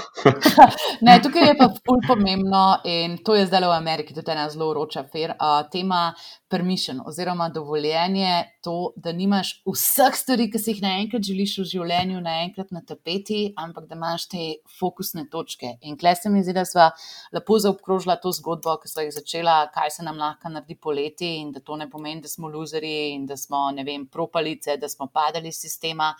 [1.07, 4.69] ne, tukaj je pa bolj pomembno in to je zdaj v Ameriki tudi ena zelo
[4.73, 6.09] vroča fer, uh, tema
[6.49, 12.19] permission oziroma dovoljenje, to, da nimaš vseh stvari, ki si jih naenkrat želiš v življenju,
[12.25, 14.45] naenkrat na tapeti, ampak da imaš te
[14.79, 15.75] fokusne točke.
[15.87, 16.89] In klej se mi zdi, da smo
[17.35, 21.53] lepo zaobkrožila to zgodbo, ki so jih začela, kaj se nam lahko naredi poleti in
[21.53, 25.07] da to ne pomeni, da smo luzeri in da smo, ne vem, propalice, da smo
[25.13, 26.11] padali iz sistema,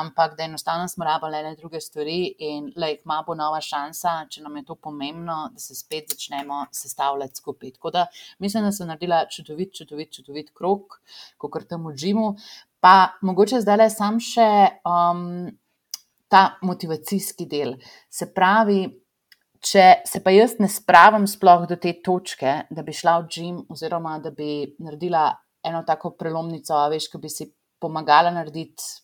[0.00, 4.42] ampak da enostavno smo rabili ene druge stvari in lej, ima bo nova šansa, če
[4.42, 7.74] nam je to pomembno, da se spet začnemo sestavljati skupaj.
[7.76, 8.06] Tako da
[8.38, 11.00] mislim, da so naredila čudovit čudovit, čudovit krok,
[11.38, 12.32] kot tam v Džimu.
[12.80, 14.48] Pa mogoče zdaj le sam še
[14.84, 15.46] um,
[16.28, 17.76] ta motivacijski del.
[18.10, 18.82] Se pravi,
[19.64, 23.62] če se pa jaz ne spravim sploh do te točke, da bi šla v Džim,
[23.72, 25.30] oziroma da bi naredila
[25.64, 27.48] eno tako prelomnico, veš, ki bi si
[27.80, 29.03] pomagala narediti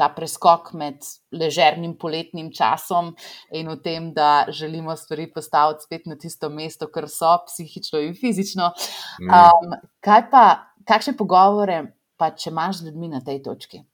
[0.00, 1.04] ta preskok med
[1.36, 3.12] ležernim poletnim časom
[3.52, 8.16] in v tem, da želimo stvari postaviti spet na tisto mesto, kar so psihično in
[8.16, 8.72] fizično.
[9.20, 10.44] Um, kaj pa,
[10.88, 11.82] kakšne pogovore
[12.16, 13.84] pa če imaš z ljudmi na tej točki?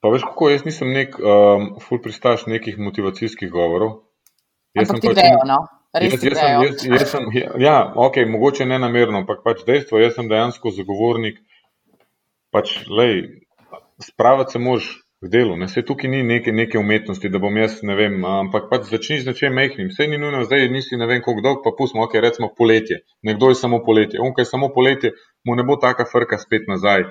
[0.00, 4.04] Pa veš, kako jaz nisem nek um, full pristaš nekih motivacijskih govorov.
[4.78, 5.58] Jaz sem pač grejo, no?
[5.96, 7.28] Jaz, jaz sem, jaz, jaz sem,
[7.64, 11.40] ja, ok, mogoče ne namerno, ampak pač dejstvo, jaz sem dejansko zagovornik,
[12.54, 13.24] pač, lej,
[14.02, 14.88] spraviti se moraš
[15.24, 15.56] k delu.
[15.56, 15.66] Ne?
[15.66, 19.30] Vse tukaj ni neke, neke umetnosti, da bom jaz ne vem, ampak pač začni z
[19.32, 19.90] nečem mehkim.
[19.90, 23.02] Vse ni nujno, zdaj nisi ne vem, koliko dolg, pa pustimo, ok, recimo poletje.
[23.26, 25.12] Nekdo je samo poletje, on kaj je samo poletje,
[25.44, 27.08] mu ne bo taka frka spet nazaj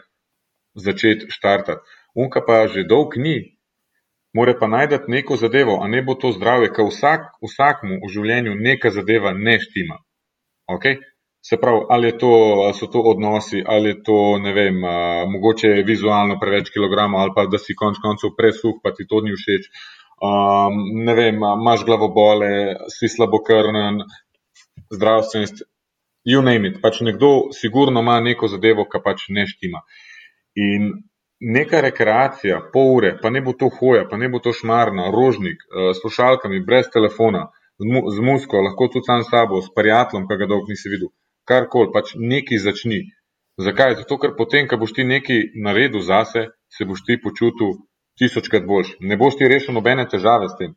[0.78, 1.84] začeti štartati.
[2.16, 3.58] Unka pa že dolg ni,
[4.34, 8.56] more pa najdati neko zadevo, a ne bo to zdravje, ker vsak, vsakmu v življenju
[8.56, 10.00] neka zadeva ne štima.
[10.70, 11.02] Okay?
[11.42, 12.32] Se pravi, ali, to,
[12.66, 17.32] ali so to odnosi, ali je to, ne vem, a, mogoče vizualno preveč kilogramov, ali
[17.36, 19.70] pa da si konec koncev presuh, pa ti to ni všeč.
[20.18, 22.50] Um, ne vem, imaš glavobole,
[22.90, 24.02] si slabokrnen,
[24.92, 25.46] zdravstven,
[26.26, 26.82] you name it.
[26.82, 29.84] Pač nekdo sigurno ima neko zadevo, ki pač ne štima.
[30.58, 30.90] In
[31.40, 35.62] neka rekreacija, pol ure, pa ne bo to hoja, pa ne bo to šmarna, rožnik,
[35.94, 37.46] s slušalkami, brez telefona,
[37.78, 40.90] z, mu, z musko, lahko tudi sam s sabo, s prijateljem, ki ga dolgo nisi
[40.90, 41.14] videl
[41.48, 43.02] karkoli, pač nekaj začni.
[43.58, 43.96] Zakaj?
[44.04, 47.80] Zato, ker potem, ko boš ti nekaj naredil zase, se boš ti počutil
[48.20, 48.98] tisočkrat boljš.
[49.00, 50.76] Ne boš ti rešil nobene težave s tem.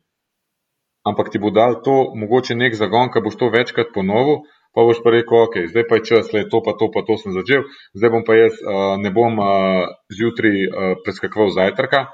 [1.05, 4.41] Ampak ti bo dal to mogoče nek zagon, ko boš to večkrat ponovil,
[4.73, 7.17] pa boš pa rekel, ok, zdaj pa je čas, le to pa to pa to
[7.17, 7.65] sem začel,
[7.97, 12.05] zdaj bom pa jaz uh, ne bom uh, zjutraj uh, preskakoval zajtrka,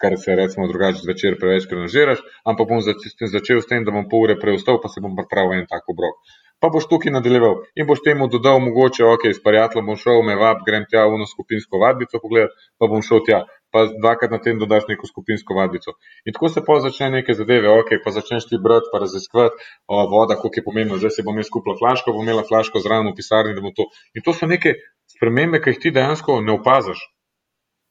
[0.00, 4.24] kar se recimo drugače zvečer preveč prenažiraš, ampak bom začel s tem, da bom pol
[4.24, 6.16] ure preostal, pa se bom pripravil en tak obrok
[6.62, 10.36] pa boš tukaj nadaljeval in boš temu dodal, mogoče, ok, s prijateljem bom šel, me
[10.38, 13.40] vab, grem tja v eno skupinsko vadbico pogledati, pa bom šel tja,
[13.74, 15.96] pa dvakrat na tem dodaš neko skupinsko vadbico.
[16.28, 20.04] In tako se pa začne neke zadeve, ok, pa začneš ti brati, pa raziskovati, o,
[20.12, 23.16] voda, koliko je pomembno, zdaj se bom jaz kupila flaško, bom imela flaško zraven v
[23.18, 23.88] pisarni, da bo to.
[24.14, 24.76] In to so neke
[25.16, 27.02] spremembe, ki jih ti dejansko ne opaziš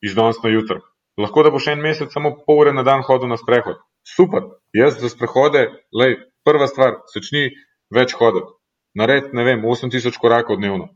[0.06, 0.80] iz danes na jutro.
[1.20, 3.78] lahko da boš en mesec samo pol ure na dan hodil na sprehod.
[4.08, 6.16] Super, jaz za sprehode, lej,
[6.48, 7.52] prva stvar, začni
[7.94, 8.61] več hoditi.
[8.96, 10.90] Nared, ne vem, 8000 korakov dnevno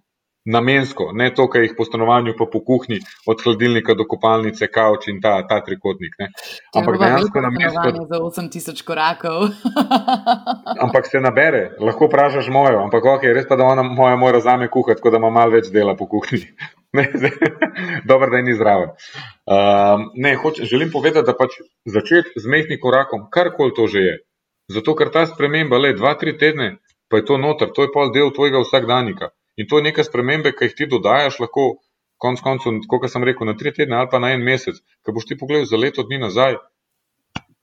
[0.46, 5.08] namensko, ne to, kar jih po stanovanju, pa po kuhinji, od hladilnika do kopalnice, kavč
[5.10, 6.14] in ta, ta trikotnik.
[6.22, 6.30] Ne.
[6.78, 8.06] Ampak dejansko namensko.
[8.12, 9.48] Za 8000 korakov.
[10.86, 14.70] ampak se nabere, lahko pražaš mojo, ampak ok, res pa da ona moja mora zame
[14.70, 16.54] kuhati, tako da ima malo več dela po kuhinji.
[18.10, 18.94] Dobro, da je ni zraven.
[19.52, 24.16] Um, ne, hoč, želim povedati, da pač začeti z mehkim korakom, karkoli to že je.
[24.72, 26.78] Zato, ker ta sprememba, le dva, tri tedne,
[27.16, 29.30] pa je to noter, to je pol del tvojega vsakdanjika.
[29.56, 31.78] In to je neka sprememba, ki jih ti dodajaš, lahko
[32.20, 34.82] konec koncev, kot sem rekel, na tri tedne ali pa na en mesec.
[35.06, 36.58] Ker boš ti pogledal za leto dni nazaj,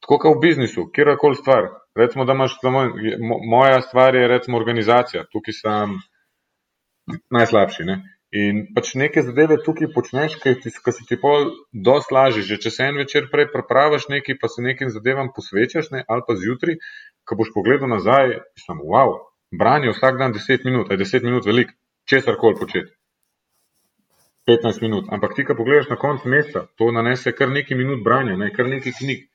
[0.00, 1.68] tako kot v biznisu, kjerkoli stvar.
[2.00, 2.86] Recimo, da imaš samo
[3.44, 5.98] moja stvar, je recimo organizacija, tukaj sem
[7.28, 7.84] najslabši.
[7.90, 7.98] Ne?
[8.32, 11.50] In pač neke zadeve tukaj počneš, ki se ti pol
[11.88, 12.46] dosti lažje.
[12.48, 16.06] Že če se en večer prej prepraviš nekaj, pa se nekim zadevam posvečaš, ne?
[16.08, 16.80] ali pa zjutraj,
[17.28, 19.20] ko boš pogledal nazaj, sem wow,
[19.58, 21.72] branje vsak dan 10 minut, je 10 minut veliko
[22.08, 22.92] česar koli početi.
[24.46, 25.04] 15 minut.
[25.10, 28.66] Ampak ti, ki pogledaš na konec meseca, to nanese kar nekaj minut branja, ne, kar
[28.66, 29.28] nekaj knjig.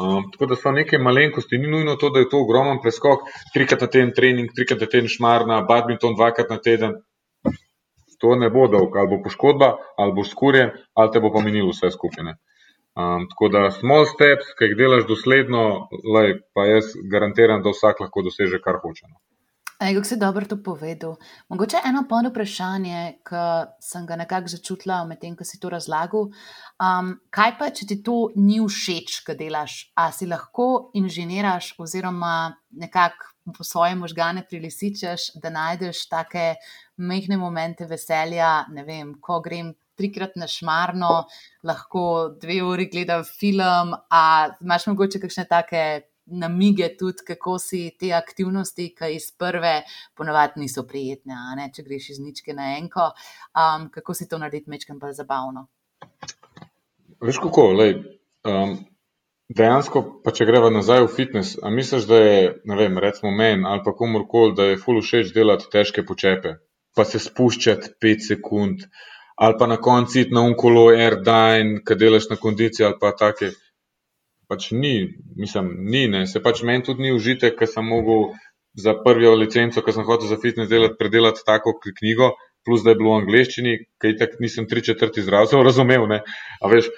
[0.00, 3.80] Um, tako da so neke malenkosti, ni nujno to, da je to ogromen preskok, trikrat
[3.80, 7.00] na teden trening, trikrat na teden šmarna, badminton, dvakrat na teden.
[8.20, 11.90] To ne bo dolg, ali bo poškodba, ali bo skurjen, ali te bo pomenilo vse
[11.96, 12.36] skupine.
[13.00, 15.64] Um, tako da small steps, ki jih delaš dosledno,
[16.16, 19.08] lej, pa jaz garantiram, da vsak lahko doseže, kar hoče.
[19.08, 19.20] No.
[19.80, 21.14] Kako si dobro to povedal?
[21.48, 23.44] Mogoče eno polno vprašanje, ki
[23.80, 26.26] sem ga nekako začutila medtem, ko si to razlagal.
[26.76, 29.76] Um, kaj pa, če ti to ni všeč, kaj delaš?
[29.96, 36.44] A si lahko inženiraš, oziroma nekako po svoje možgane prilisičeš, da najdeš take
[37.00, 39.72] mehne momente veselja, ne vem, ko grem.
[40.00, 41.26] Trikrat na šmarno,
[41.68, 42.02] lahko
[42.40, 43.90] dve uri gledam film.
[44.08, 45.82] A imaš mogoče kakšne take
[46.30, 49.82] namige tudi, kako si te aktivnosti, ki iz prve
[50.16, 53.10] ponovadi niso prijetne, ne, če greš iz ničke na enko,
[53.54, 55.66] um, kako si to narediti mečkam bolj zabavno.
[57.20, 57.94] Veš kako, lej,
[58.48, 58.78] um,
[59.56, 63.66] dejansko pa če greva nazaj v fitness, a misliš, da je, ne vem, recimo meni
[63.68, 66.56] ali pa komorkoli, da je ful všeč delati težke počepe,
[66.96, 68.86] pa se spuščati 5 sekund,
[69.40, 73.52] ali pa na konci iti na unkolo airdyne, kad delaš na kondiciji ali pa take
[74.50, 74.94] pač ni,
[75.38, 76.24] mislim, ni, ne.
[76.26, 78.32] se pač meni tudi ni užitek, ker sem mogel
[78.74, 82.32] za prvo licenco, ki sem hotel za fitness delati, predelati tako knjigo,
[82.66, 86.06] plus da je bilo v angleščini, ki tak nisem tri četrti izrazov razumel.
[86.74, 86.90] Veš,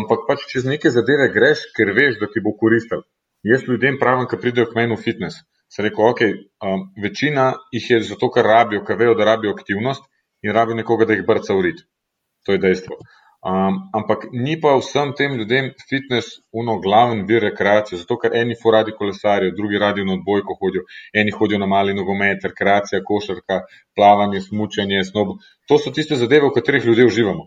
[0.00, 3.06] ampak pač čez neke zadeve greš, ker veš, da ti bo koristil.
[3.46, 5.44] Jaz ljudem pravim, ki pridejo k meni v fitness.
[5.70, 6.24] Se reko, ok,
[6.64, 10.02] um, večina jih je zato, ker rabijo, ker vejo, da rabijo aktivnost
[10.42, 11.82] in rabijo nekoga, da jih brca v rit.
[12.46, 12.98] To je dejstvo.
[13.38, 18.56] Um, ampak ni pa vsem tem ljudem fitness uno glaven vir rekreacije, zato ker eni
[18.58, 20.82] fu radi kolesarijo, drugi radi na odbojko hodijo,
[21.14, 23.60] eni hodijo na mali nogomet, rekreacija, košarka,
[23.94, 25.36] plavanje, smučanje, snob.
[25.68, 27.46] To so tiste zadeve, v katerih ljudje uživamo.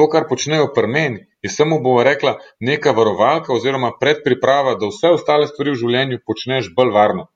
[0.00, 5.12] To, kar počnejo pri meni, je samo, bomo rekla, neka varovalka oziroma predpriprava, da vse
[5.12, 7.28] ostale stvari v življenju počneš bolj varno.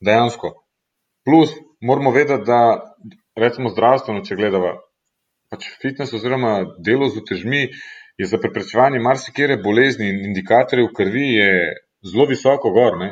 [0.00, 0.54] Dejansko.
[1.28, 1.52] Plus,
[1.84, 2.96] moramo vedeti, da
[3.36, 4.72] recimo zdravstveno, če gledamo,
[5.52, 7.62] pač fitness oziroma delo z otežmi
[8.18, 11.26] je za preprečevanje marsikere bolezni in indikatorjev krvi
[12.10, 12.98] zelo visoko gor.
[13.00, 13.10] Ne?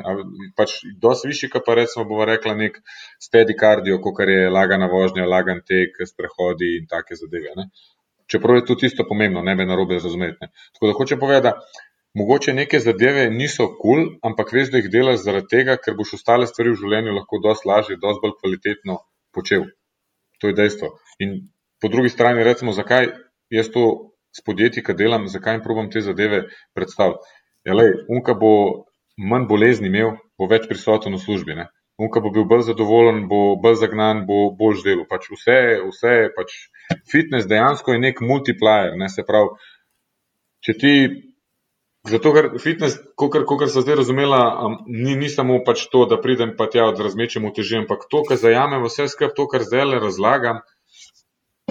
[0.57, 2.79] Pač dosti višji, kot pa recimo bomo rekla nek
[3.23, 7.55] steady cardio, kot je lagana vožnja, lagan tek, sprehodi in take zadeve.
[7.59, 7.69] Ne?
[8.31, 10.49] Čeprav je tudi isto pomembno, ne bi narobe razumeti.
[10.75, 11.81] Tako da hoče povedati,
[12.17, 16.17] mogoče neke zadeve niso kul, cool, ampak veš, da jih delaš zaradi tega, ker boš
[16.21, 19.03] ostale stvari v življenju lahko dosti lažje, dosti bolj kvalitetno
[19.35, 19.67] počel.
[20.41, 20.95] To je dejstvo.
[21.25, 21.37] In
[21.85, 23.11] po drugi strani, recimo, zakaj
[23.53, 27.29] jaz to s podjetji, ki delam, zakaj jim probam te zadeve predstaviti.
[27.69, 28.53] Ja, lej, unka bo
[29.21, 31.59] manj bolezni imel, bo več prisoten v službi.
[31.59, 31.67] Ne?
[32.01, 35.05] Unka bo bil bolj zadovoljen, bo bolj zagnan, bo bolj delal.
[35.11, 35.59] Pač vse,
[35.91, 36.57] vse, pač
[37.13, 38.97] fitness dejansko je nek multiplier.
[38.97, 39.13] Ne?
[39.13, 39.53] Se pravi,
[40.65, 40.97] če ti.
[42.09, 46.57] Zato, ker fitness, kot se zdaj razumela, um, ni, ni samo pač to, da pridem
[46.57, 49.87] pa tja od razmečem v teži, ampak to, kar zajamem vse skupaj, to, kar zdaj
[49.89, 50.65] le razlagam,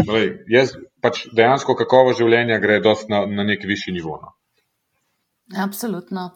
[0.01, 2.79] Lej, jaz pač dejansko kakovo življenja gre
[3.09, 4.17] na, na nek višji nivo.
[4.21, 4.33] No.
[5.63, 6.31] Absolutno.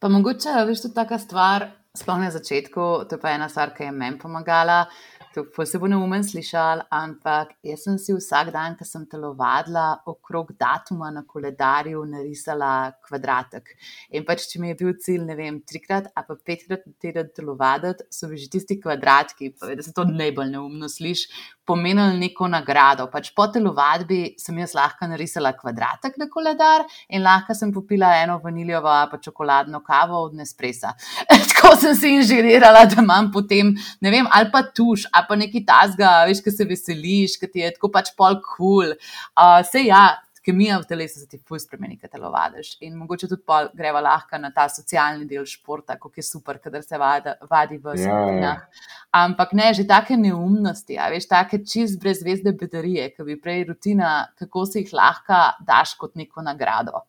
[0.00, 3.84] Pa mogoče je tudi taka stvar, sploh na začetku, to je pa ena stvar, ki
[3.84, 4.86] je meni pomagala.
[5.34, 10.52] To se bo neumen slišal, ampak jaz sem si vsak dan, ko sem telovadila, okrog
[10.54, 13.72] datuma na koledarju narisala kvadratek.
[14.14, 17.32] In pač, če mi je bil cilj, ne vem, trikrat ali pa petkrat na teden
[17.34, 21.26] telovaditi, so že tisti kvadratki, pa, da se to najbolj neumno sliši,
[21.66, 23.06] pomenili neko nagrado.
[23.12, 28.38] Pač po telovadbi sem jaz lahko narisala kvadratek na koledar in lahko sem popila eno
[28.42, 30.92] vaniljovo pa čokoladno kavo od Nespresa.
[31.54, 35.64] Tako sem si inžirirala, da imam potem, ne vem, ali pa tuš, ali pa neki
[35.66, 38.54] tasga, veš, ki se veseliš, ki ti je tako pač pol kul.
[38.54, 38.92] Cool.
[39.34, 40.02] Uh, se ja,
[40.44, 42.74] kemija v telesu se ti fuj spremeni, kaj telovadiš.
[42.84, 46.84] In mogoče tudi pol greva lahko na ta socialni del športa, kako je super, kadar
[46.84, 48.42] se vada, vadi v skupinah.
[48.42, 48.90] Ja, ja.
[49.24, 54.12] Ampak ne, že take neumnosti, a veš, take čist brezvezde bedarije, ki bi prej rutina,
[54.38, 57.04] kako se jih lahko daš kot neko nagrado.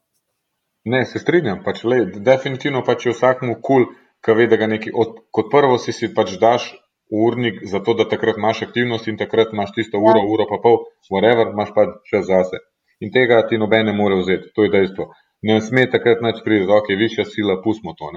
[0.86, 4.70] Ne, se strinjam, pač, lej, definitivno pač je vsakmu kul, cool, ki ve, da ga
[4.70, 6.70] nekaj, od, kot prvo si si pač daš
[7.14, 10.30] urnik, zato da takrat imaš aktivnost in takrat imaš tisto uro, ja.
[10.30, 12.62] uro pa pol, whatever, imaš pa čas zase
[13.00, 15.10] in tega ti noben ne more vzeti, to je dejstvo.
[15.46, 18.12] Ne sme takrat več priti, da je višja sila, pustimo to.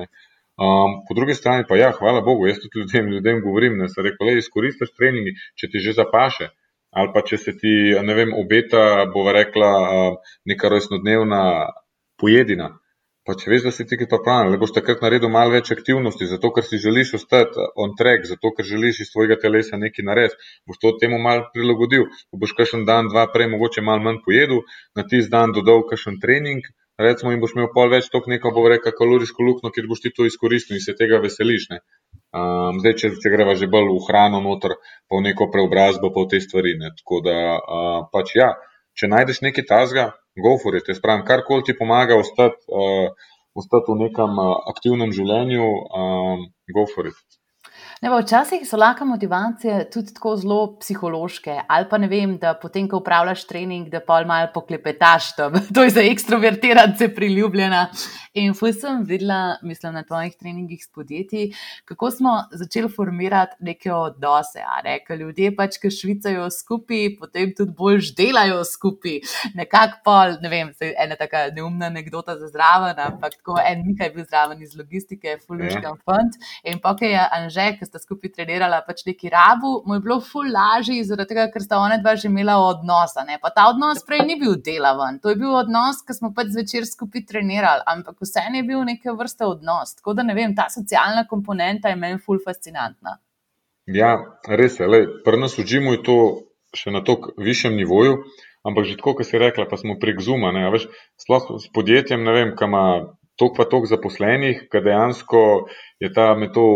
[0.58, 4.02] Um, po drugi strani pa ja, hvala Bogu, jaz tudi ljudem, ljudem govorim, da se
[4.02, 6.48] reko, le izkoristiš treningi, če ti že zapaše.
[6.90, 9.70] Ali pa če se ti, ne vem, obeta, bova rekla,
[10.48, 11.42] neka rojstnodnevna
[12.18, 12.72] pojedina,
[13.28, 16.24] Pa če veš, da si ti to pravi, da boš takrat naredil malo več aktivnosti,
[16.30, 20.46] zato ker si želiš ostati on track, zato ker želiš iz svojega telesa nekaj narediti,
[20.64, 22.06] boš to temu malo prilagodil.
[22.32, 24.62] Ko boš kakšen dan, dva prej, mogoče malo manj pojedel,
[24.96, 26.64] na tisti dan dodal kakšen trening,
[26.96, 30.14] recimo, in boš imel pol več tok neko, bo rekel, kalorijsko luknjo, kjer boš ti
[30.16, 31.68] to izkoristil in se tega veseliš.
[32.32, 36.24] Um, zdaj, če, če greva že bolj v hrano, noter, pa v neko preobrazbo, pa
[36.24, 36.78] v te stvari.
[36.80, 36.94] Ne?
[36.96, 38.54] Tako da, uh, pač ja,
[38.96, 40.08] če najdeš nekaj tazga,
[40.44, 40.88] go for it.
[40.90, 43.08] Jaz pravim, karkoli ti pomaga ostati, uh,
[43.58, 45.68] ostati v nekem uh, aktivnem življenju,
[46.02, 46.46] um,
[46.76, 47.37] go for it.
[48.02, 52.86] Ne, včasih so lahko motivacije tudi tako zelo psihološke, ali pa ne vem, da potem,
[52.88, 55.58] ko upravljaš trening, da pa malo poklepetaš tam.
[55.74, 57.88] To je za ekstrovertirance priljubljena.
[58.38, 61.52] In fuj sem videla, mislim, na tvojih treningih s podjetji,
[61.84, 64.62] kako smo začeli formirati neke odnose.
[64.84, 64.98] Ne?
[65.06, 69.18] Ker ljudje pač, ki švicajo skupaj, potem tudi bolj delajo skupaj.
[69.58, 74.14] Nekako pol, ne vem, ena taka neumna anekdota za zraven, ampak tako en nekaj je
[74.14, 76.02] bil zraven iz logistike, fulviškam ja.
[76.04, 76.38] fund.
[76.62, 77.26] In pa je
[77.88, 81.62] Anžek, sta skupaj trenirala pač neki rabu, mu je bilo ful lažje, zaradi tega, ker
[81.62, 83.24] sta ona dva že imela odnosa.
[83.24, 83.38] Ne?
[83.40, 86.84] Pa ta odnos prej ni bil delaven, to je bil odnos, ki smo pač zvečer
[86.86, 89.96] skupaj trenirali, ampak vseeno je bil neke vrste odnos.
[89.96, 93.18] Tako da ne vem, ta socialna komponenta je meni ful fascinantna.
[93.86, 94.86] Ja, res je.
[95.24, 96.18] Pri nas v Džimu je to
[96.76, 98.20] še na tako višjem nivoju,
[98.68, 100.52] ampak že tako, kot si rekla, pa smo prek Zuma.
[101.16, 105.40] Sploh s podjetjem, ne vem, kam ima toliko pa toliko zaposlenih, ker dejansko
[106.02, 106.66] je ta med to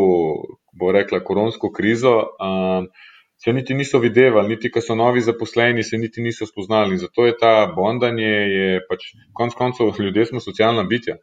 [0.73, 2.89] bo rekla, koronsko krizo, um,
[3.45, 6.97] se niti niso videvali, niti ko so novi zaposleni, se niti niso spoznali.
[6.97, 11.19] Zato je ta bondanje, je pač konec koncev, ljudje smo socialna bitja.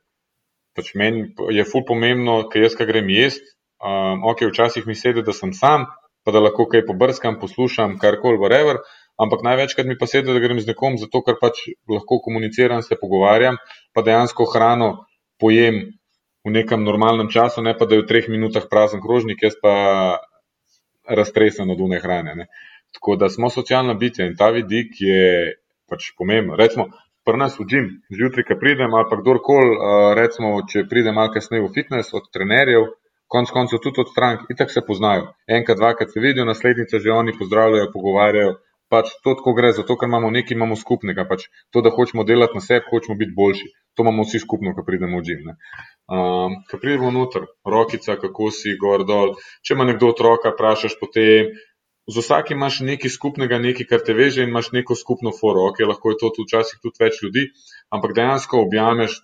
[0.75, 3.47] Pač meni je ful pomembno, ker jaz, kaj grem jesti,
[3.83, 5.87] um, ok, včasih mi sedi, da sem sam,
[6.23, 8.83] pa da lahko kaj pobrskam, poslušam, karkoli, whatever.
[9.19, 12.99] Ampak največkrat mi pa sedi, da grem z nekom, zato ker pač lahko komuniciram, se
[12.99, 13.57] pogovarjam,
[13.95, 14.91] pa dejansko hrano
[15.39, 15.98] pojem
[16.47, 19.73] v nekem normalnem času, ne pa da je v treh minutah prazen krožnik, jaz pa
[21.09, 22.35] raztresen od une hrane.
[22.35, 22.45] Ne.
[22.93, 25.55] Tako da smo socialna bitja in ta vidik je
[25.89, 26.55] pač pomemben.
[26.57, 26.87] Recimo,
[27.25, 29.75] pri nas v Džim, zjutraj, ko pridem, ali pa kdorkoli,
[30.17, 32.87] recimo, če pridem malo kasneje v fitness od trenerjev,
[33.29, 35.29] konc koncev tudi od strank, itak se poznajo.
[35.45, 38.57] Enkrat, dvakrat se vidijo, naslednjič že oni pozdravljajo, pogovarjajo.
[38.89, 41.27] Pač to tako gre, zato ker imamo nekaj imamo skupnega.
[41.29, 43.67] Pač to, da hočemo delati na sebi, hočemo biti boljši.
[43.93, 45.51] To imamo vsi skupno, ko pridemo v Džim.
[46.09, 49.35] Um, ko pridemo noter, rokica, kako si, gor dol.
[49.61, 51.53] Če ima nekdo otroka, vprašaš potem.
[52.09, 55.67] Z vsakim imaš nekaj skupnega, nekaj, kar te veže in imaš neko skupno foro.
[55.69, 57.43] Ok, lahko je to tudi včasih tudi več ljudi,
[57.93, 59.19] ampak dejansko objameš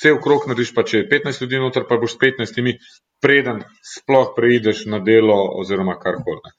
[0.00, 2.88] cel krok, narediš pa če je 15 ljudi noter, pa boš s 15,
[3.24, 6.52] preden sploh preideš na delo oziroma karkoli.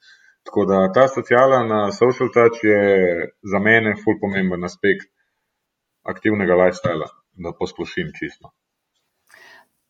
[0.48, 2.80] Tako da ta socialna na social touch je
[3.52, 5.10] za mene ful pomemben aspekt
[6.08, 7.10] aktivnega lifestyla,
[7.44, 8.54] da posplošim čisto.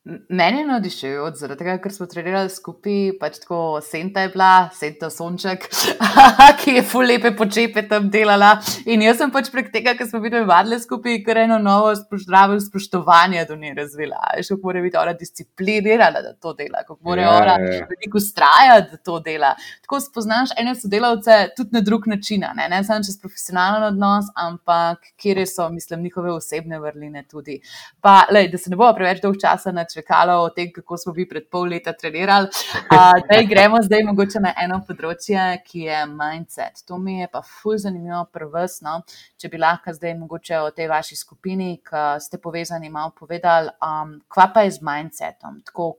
[0.07, 5.11] Meni je navdišujoč, zaradi tega, ker smo trenirali skupaj, pač tako Senta je bila, Senta
[5.13, 5.67] Sonček,
[6.63, 8.55] ki je fu lepe počepe tam delala.
[8.89, 12.57] In jaz sem pač prek tega, ker smo videli vadle skupaj, kar eno novo zdravo
[12.63, 14.23] spoštovanje do nje razvila.
[14.39, 17.85] Veš, kako mora biti ona disciplinirana, da to dela, kako mora ja, ona ja.
[17.91, 19.53] veliko ustrajati, da to dela.
[19.85, 25.13] Tako spoznaš ene sodelavce tudi na drug način, ne, ne samo čez profesionalen odnos, ampak
[25.21, 27.61] kjer so, mislim, njihove osebne vrline tudi.
[28.01, 31.13] Pa, lej, da se ne bo preveč dolg časa načel čekalo o tem, kako smo
[31.17, 32.49] bili pred pol leta trenirali.
[32.91, 36.85] Da gremo zdaj mogoče na eno področje, ki je mindset.
[36.89, 39.01] To mi je pa fulj zanimivo prvsno,
[39.41, 44.19] če bi lahko zdaj mogoče o tej vaši skupini, ki ste povezani, malo povedali, um,
[44.29, 45.63] kva pa je z mindsetom.
[45.67, 45.95] Tako,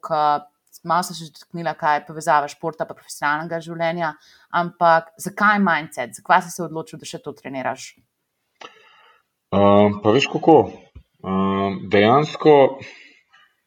[0.84, 4.14] malo se že dotaknila, kaj je povezava športa in profesionalnega življenja.
[4.52, 7.96] Ampak zakaj mindset, zakaj si se odločil, da še to treniraš?
[9.52, 10.72] Um, pa veš kako.
[11.20, 12.80] Um, dejansko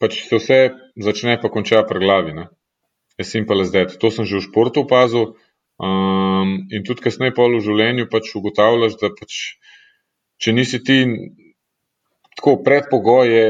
[0.03, 0.59] pač se vse
[0.99, 2.35] začne, pa konča pri glavi.
[3.21, 3.95] Je simpel zdaj.
[4.03, 5.39] To sem že v športu opazil.
[5.83, 9.59] Um, in tudi kasneje, pa v življenju, pač ugotavljaš, da pač,
[10.39, 10.99] če nisi ti
[12.37, 13.45] tako predpogoj, je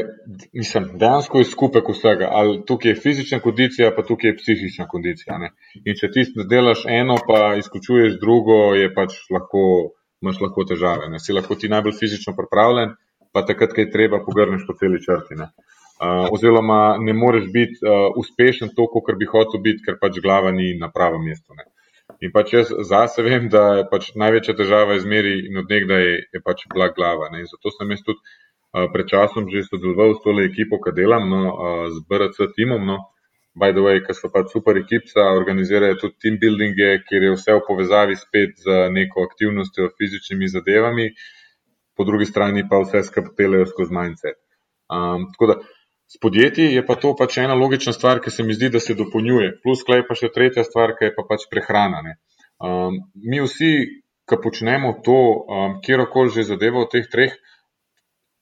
[0.52, 2.28] mislim, dejansko je skupek vsega.
[2.30, 5.38] Ali tukaj je fizična kondicija, pa tukaj je psihična kondicija.
[5.38, 5.52] Ne?
[5.84, 9.64] In če ti delaš eno, pa izključuješ drugo, je pač lahko,
[10.22, 11.08] imaš lahko težave.
[11.12, 11.20] Ne?
[11.20, 12.96] Si lahko ti najbolj fizično pripravljen,
[13.32, 15.38] pa takrat, kaj treba, pogrneš po celi črti.
[15.40, 15.52] Ne?
[16.02, 20.50] Uh, oziroma, ne moreš biti uh, uspešen toliko, kar bi hotel biti, ker pač glava
[20.50, 21.54] ni na pravem mestu.
[21.54, 21.68] Ne?
[22.26, 26.40] In pač jaz zase vem, da je pač največja težava izmeri in odnegdaj je, je
[26.42, 27.28] pač blag glava.
[27.30, 27.44] Ne.
[27.44, 31.28] In zato sem jaz tudi uh, pred časom že sodeloval s tole ekipo, ki delam
[31.30, 32.82] no, uh, z BRC timom.
[32.88, 32.98] No.
[33.54, 37.54] By the way, ker so pač super ekipca, organizirajo tudi team buildinge, kjer je vse
[37.58, 41.10] v povezavi spet z neko aktivnostjo, fizičnimi zadevami,
[41.94, 44.40] po drugi strani pa vse skrbtelejo skozi mindset.
[44.88, 45.58] Um, tako da
[46.12, 48.94] S podjetji je pa to pač ena logična stvar, ki se mi zdi, da se
[48.98, 49.54] dopolnjuje.
[49.64, 52.02] Plus, klej pa še tretja stvar, ki je pa pač prehrana.
[52.60, 52.98] Um,
[53.30, 53.70] mi vsi,
[54.28, 57.38] ki počnemo to, um, kjerkoli že zadeva v teh treh,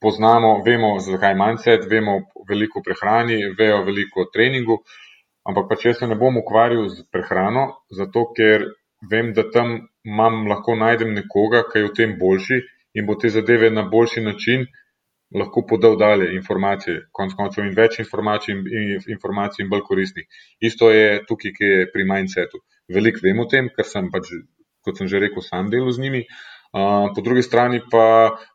[0.02, 2.16] poznamo, vemo, zakaj je mindset, vemo
[2.48, 4.80] veliko o prehrani, vejo veliko o treningu.
[5.46, 8.66] Ampak pač jaz se ne bom ukvarjal z prehrano, zato ker
[9.12, 12.60] vem, da tam imam, lahko najdem nekoga, ki je v tem boljši
[12.98, 14.66] in bo te zadeve na boljši način
[15.34, 20.26] lahko podal dalje informacije, konc koncev in več informacij in, in informacij in bolj koristnih.
[20.60, 22.62] Isto je tukaj, ki je pri mindsetu.
[22.90, 24.32] Veliko vem o tem, ker sem pač,
[24.86, 26.24] kot sem že rekel, sam delal z njimi.
[26.70, 28.02] Uh, po drugi strani pa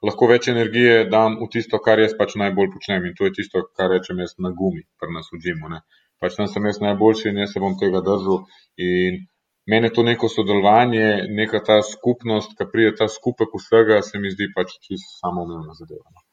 [0.07, 3.63] lahko več energije dam v tisto, kar jaz pač najbolj počnem in to je tisto,
[3.76, 5.82] kar rečem jaz na gumi, kar nas učimo.
[6.23, 8.45] Pač tam sem jaz najboljši in jaz se bom tega držal.
[8.80, 9.26] In
[9.67, 14.47] meni to neko sodelovanje, neka ta skupnost, ki pride ta skupek vsega, se mi zdi
[14.55, 16.24] pač čisto samoumevna zadeva.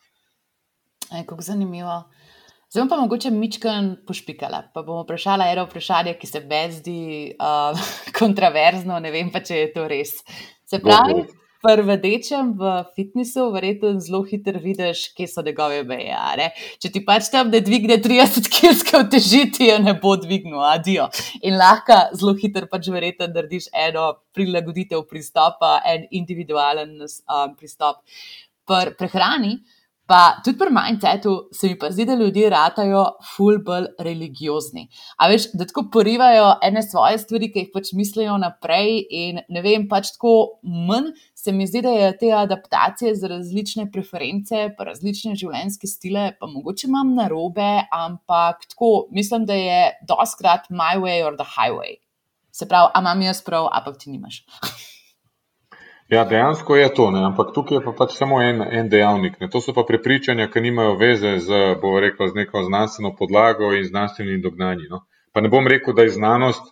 [1.13, 2.03] Kako zanimivo.
[2.73, 4.63] Zdaj pa mogoče Mičkan pošpikala.
[4.75, 7.01] Pa bomo vprašala eno vprašanje, ki se meni zdi
[7.37, 7.81] uh,
[8.21, 10.15] kontroverzno, ne vem pa, če je to res.
[10.65, 11.27] Se pravi,
[11.63, 16.49] prvdečem v fitnesu, verjetno zelo hitro vidiš, kje so njegove meje.
[16.81, 21.11] Če ti pač tam ne dvigne 30 kg težiti, jo ne bo dvignil, adijo.
[21.45, 28.01] In lahko zelo hitro pač verjetno narediš eno prilagoditev pristopa, en individualen um, pristop.
[28.65, 29.59] Pri prehrani.
[30.07, 33.05] Pa tudi pri mindsetu se mi pa zdi, da ljudje ratajo
[33.37, 34.89] ful bolj religiozni.
[35.17, 39.63] A veš, da tako porivajo ene svoje stvari, ki jih pač mislijo naprej in ne
[39.63, 40.35] vem, pač tako
[40.91, 46.33] manj se mi zdi, da je te adaptacije za različne preference, pa različne življenjske stile,
[46.41, 52.01] pa mogoče imam narobe, ampak tako mislim, da je doskrat my way or the highway.
[52.53, 54.43] Se pravi, a imam jaz prav, ampak ti nimaš.
[56.13, 57.23] Ja, dejansko je to, ne?
[57.25, 59.39] ampak tukaj je pa pač samo en, en dejavnik.
[59.41, 59.49] Ne?
[59.49, 61.61] To so pa prepričanja, ki nimajo veze z,
[62.05, 64.91] rekla, z neko znanstveno podlago in znanstvenimi dognanji.
[64.91, 65.01] No?
[65.33, 66.69] Pa ne bom rekel, da je znanost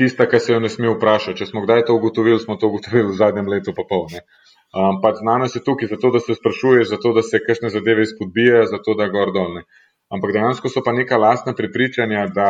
[0.00, 1.36] tista, ki se jo ne sme vprašati.
[1.42, 4.08] Če smo kdaj to ugotovili, smo to ugotovili v zadnjem letu pa pol.
[4.08, 8.64] Um, pač znanost je tukaj zato, da se sprašuje, zato, da se kakšne zadeve izpodbije,
[8.72, 9.60] zato, da gor dol.
[10.08, 12.48] Ampak dejansko so pa neka lastna prepričanja, da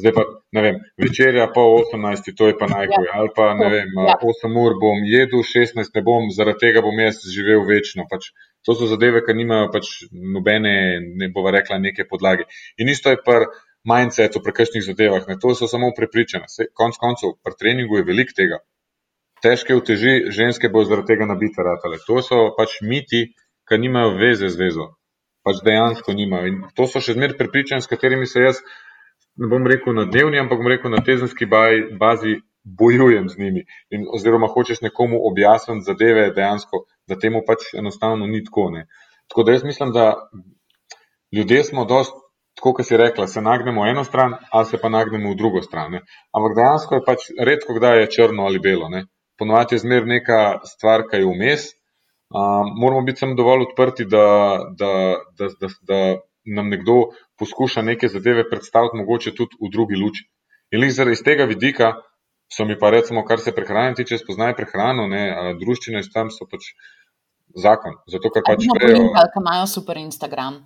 [0.00, 0.22] zdaj pa
[0.52, 3.14] ne vem, večerja po 18, to je pa najbolj, ja.
[3.20, 4.16] ali pa ne vem, ja.
[4.20, 8.04] 8 ur bom jedel, 16 ne bom, zaradi tega bom jaz živel večno.
[8.10, 8.30] Pač,
[8.66, 12.48] to so zadeve, ki nimajo pač nobene, ne bova rekla, neke podlage.
[12.76, 13.48] In isto je pri
[13.88, 16.50] mindsetu, pri kakšnih zadevah, ne, to so samo prepričanja.
[16.76, 18.60] Konec koncev, pri treningu je veliko tega.
[19.44, 22.00] Težke uteži, ženske bo zaradi tega nabite ratale.
[22.08, 23.30] To so pač miti,
[23.68, 24.90] ki nimajo veze z vezo.
[25.46, 26.48] Pač dejansko nimajo.
[26.50, 28.64] In to so še zmeraj prepričanja, s katerimi se jaz
[29.36, 31.46] ne bom rekel na dnevni, ampak bom rekel na tezenski
[32.00, 33.64] bazi, bojujem z njimi.
[33.90, 38.70] In, oziroma, hočeš nekomu objasniti zadeve, dejansko, da temu pač enostavno ni tako.
[38.70, 38.86] Ne.
[39.28, 40.14] Tako da jaz mislim, da
[41.32, 42.18] ljudje smo dosti,
[42.56, 45.62] tako kot si rekla, se nagnemo v eno stran, ali se pa nagnemo v drugo
[45.62, 45.92] stran.
[45.92, 46.02] Ne.
[46.32, 48.88] Ampak dejansko je pač redko, kdaj je črno ali belo.
[48.88, 49.06] Ne.
[49.38, 51.66] Ponovadi je zmer neka stvar, ki je vmes.
[52.34, 54.92] Um, moramo biti samo dovolj odprti, da, da,
[55.38, 55.98] da, da, da
[56.56, 60.26] nam nekdo poskuša neke zadeve predstaviti, mogoče tudi v drugi luči.
[60.74, 61.94] In iz tega vidika
[62.48, 65.22] so mi pa, recimo, kar se prehrane tiče, spoznaje prehrano, ne,
[65.60, 66.72] družščine tam so pač
[67.56, 67.98] zakon.
[68.10, 69.10] Zato, ker pač štejejo.
[69.14, 70.60] Kaj imajo super Instagram?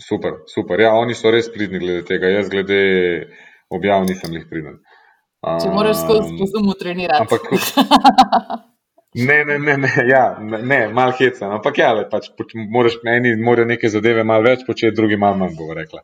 [0.00, 0.80] Super, super.
[0.80, 2.32] Ja, oni so res pridni glede tega.
[2.32, 2.80] Jaz glede
[3.72, 4.80] objav nisem jih priden.
[5.42, 7.24] Če moraš skozi pozumu trenirati.
[7.24, 7.48] Ampak,
[9.14, 11.50] Ne, ne, ne, ne, ja, ne malo heca.
[11.52, 12.30] Ampak ja, le, pač,
[12.72, 16.00] moraš meni, morajo neke zadeve malo več početi, drugi malo manj, bo rekla.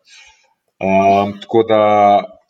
[0.78, 1.78] Um, tako da,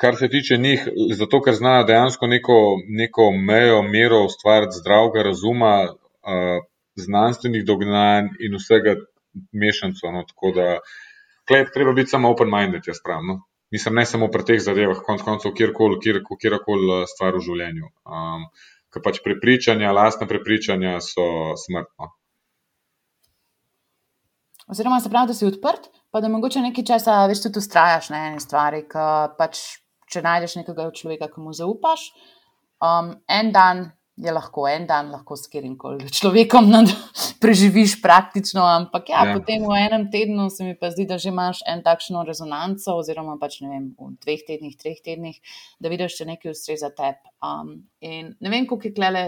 [0.03, 2.57] kar se tiče njih, zato ker znajo dejansko neko,
[3.01, 6.59] neko mejo, mero ustvariti zdravega razuma, uh,
[6.99, 8.97] znanstvenih dognanj in vsega
[9.53, 10.11] mešanca.
[10.17, 10.67] No, tako da,
[11.49, 13.31] klep, treba biti samo open-minded, jaz pravim.
[13.31, 13.39] No.
[13.71, 17.91] Mislim, ne samo pri teh zadevah, konc koncev, kjerkoli, kjerkoli stvar v življenju.
[18.09, 18.49] Um,
[18.93, 21.27] ker pač prepričanja, lastne prepričanja so
[21.67, 22.13] smrtno.
[24.69, 28.27] Oziroma, se pravi, da si odprt, pa da mogoče nekaj časa več tudi ustrajaš na
[28.29, 28.83] eni stvari.
[29.39, 29.63] Pač,
[30.13, 32.11] če najdeš nekega človeka, ki mu zaupaš,
[32.85, 33.87] um, en dan
[34.19, 36.71] je lahko, en dan lahko s katerim koli človekom
[37.43, 39.37] preživiš praktično, ampak ja, ja.
[39.39, 43.39] potem v enem tednu se mi pa zdi, da že imaš en takšno rezonanco, oziroma
[43.41, 45.39] pač ne vem, v dveh tednih, treh tednih,
[45.79, 47.31] da vidiš, če nekaj ustreza tebi.
[47.45, 49.25] Um, in ne vem, koliko je klele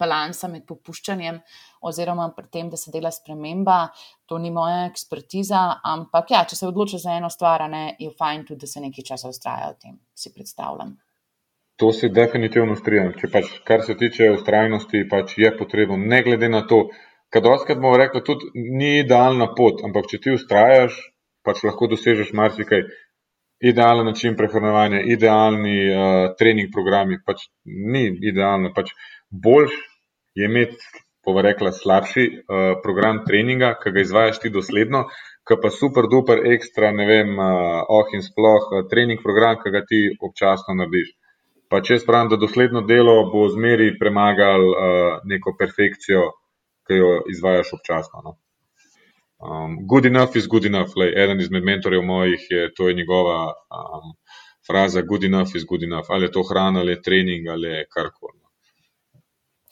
[0.00, 1.40] balansa med popuščanjem
[1.88, 3.82] oziroma pri tem, da se dela sprememba.
[4.30, 8.48] To ni moja ekspertiza, ampak ja, če se odločiš za eno stvar, ne, je fajn
[8.48, 10.96] tudi, da se nekaj časa ustraja v tem, si predstavljam.
[11.80, 13.14] To se definitivno strinjam.
[13.32, 16.80] Pač, kar se tiče ustrajnosti, pač je potrebno, ne glede na to,
[17.32, 20.98] kaj doskrat bomo rekli, tudi ni idealna pot, ampak če ti ustrajaš,
[21.46, 22.84] pač lahko dosežeš marsikaj.
[23.70, 26.02] Idealen način prehranevanja, idealni uh,
[26.40, 28.72] trening programi, pač ni idealno.
[28.76, 28.92] Pač
[29.30, 29.74] boljš
[30.40, 30.80] je imeti,
[31.24, 35.02] pova rekla, slabši uh, program treninga, ki ga izvajaš ti dosledno,
[35.48, 39.74] ki pa super, duper, ekstra, ne vem, uh, oh in sploh uh, trening program, ki
[39.76, 41.12] ga ti občasno narediš.
[41.70, 46.24] Pa če jaz pravim, da dosledno delo bo zmeri premagal uh, neko perfekcijo,
[46.88, 48.22] ki jo izvajaš občasno.
[48.26, 48.32] No?
[49.40, 50.96] Um, good enough is good enough.
[50.98, 54.12] Lej, eden izmed mentorjev mojih je, to je njegova um,
[54.66, 56.10] fraza: good enough is good enough.
[56.10, 58.40] Ali je to hrana, ali je trening, ali je karkoli.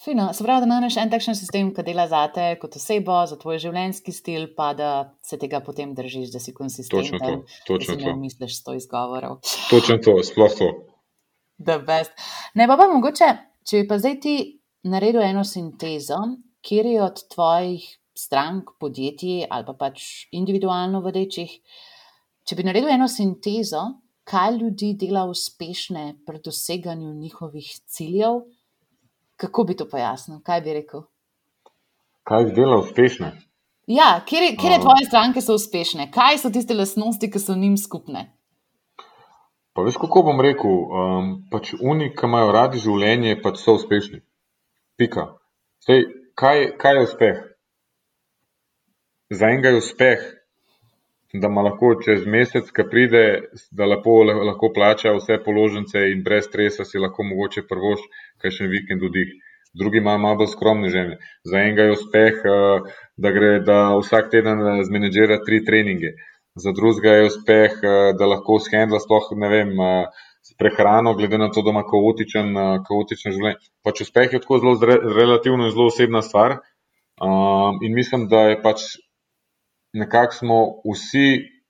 [0.05, 0.33] Fino.
[0.33, 3.59] Se pravi, da imaš en takšen sistem, ki dela za te kot osebo, za tvoj
[3.65, 4.91] življenjski stil, pa da
[5.27, 7.11] se tega potem držiš, da si konsistenten.
[7.11, 7.65] Točno to.
[7.67, 8.07] Točno to.
[8.07, 9.41] Ne misliš sto izgovorov.
[9.71, 10.71] Točno to, sploh to.
[11.59, 12.13] The best.
[12.55, 13.29] Ne pa pa mogoče,
[13.67, 14.35] če bi pa zdaj ti
[14.89, 16.19] naredil eno sintezo,
[16.63, 17.87] kjer je od tvojih
[18.19, 21.51] strank, podjetij ali pa pač individualno vodečih,
[22.47, 23.83] če bi naredil eno sintezo,
[24.29, 28.43] kaj ljudi dela uspešne pri doseganju njihovih ciljev.
[29.39, 30.41] Kako bi to pojasnil?
[30.45, 31.05] Kaj bi rekel?
[32.29, 33.31] Kaj jih dela uspešne?
[33.89, 36.11] Ja, kje je tvoje stranke so uspešne?
[36.13, 38.27] Kaj so tiste lasnosti, ki so njim skupne?
[39.79, 40.73] Pa veš, kako bom rekel?
[40.91, 44.17] Um, pač Unik, ki imajo radi življenje, pač so uspešni.
[44.99, 45.23] Pika.
[45.87, 46.01] Zdaj,
[46.43, 47.37] kaj, kaj je uspeh?
[49.39, 50.25] Za enega je uspeh,
[51.31, 53.23] da ima lahko čez mesec, ki pride,
[53.71, 58.03] da lepo, lahko plača vse položnice in brez stresa si lahko mogoče prvoš,
[58.43, 59.31] kaj še vikend vdih.
[59.79, 61.21] Drugi ima malo bolj skromne žene.
[61.47, 66.17] Za enega je uspeh, eh, da gre da vsak teden eh, zmenedžira tri treninge.
[66.63, 69.77] Za drugega je uspeh, eh, da lahko shendla sploh ne vem.
[70.59, 72.55] Prehrano, glede na to, da ima kaotičen,
[72.87, 73.59] kaotičen življenje.
[73.85, 74.73] Pač uspeh je tako zelo,
[75.19, 76.57] relativno in zelo osebna stvar.
[77.21, 78.85] Um, in mislim, da je pač
[79.93, 81.29] nekako smo vsi,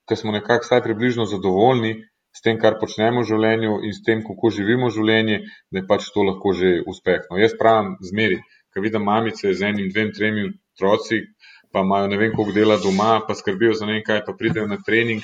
[0.09, 1.95] ki smo nekako vsaj približno zadovoljni
[2.37, 5.41] s tem, kar počnemo v življenju in s tem, kako živimo življenje,
[5.73, 7.27] da je pač to lahko že uspeh.
[7.31, 8.39] No, jaz pravim zmeri,
[8.75, 11.25] ko vidim mamice z enim, dvem, tremi otroci,
[11.73, 15.23] pa imajo ne vem, koliko dela doma, pa skrbijo za nekaj, pa pridejo na trening.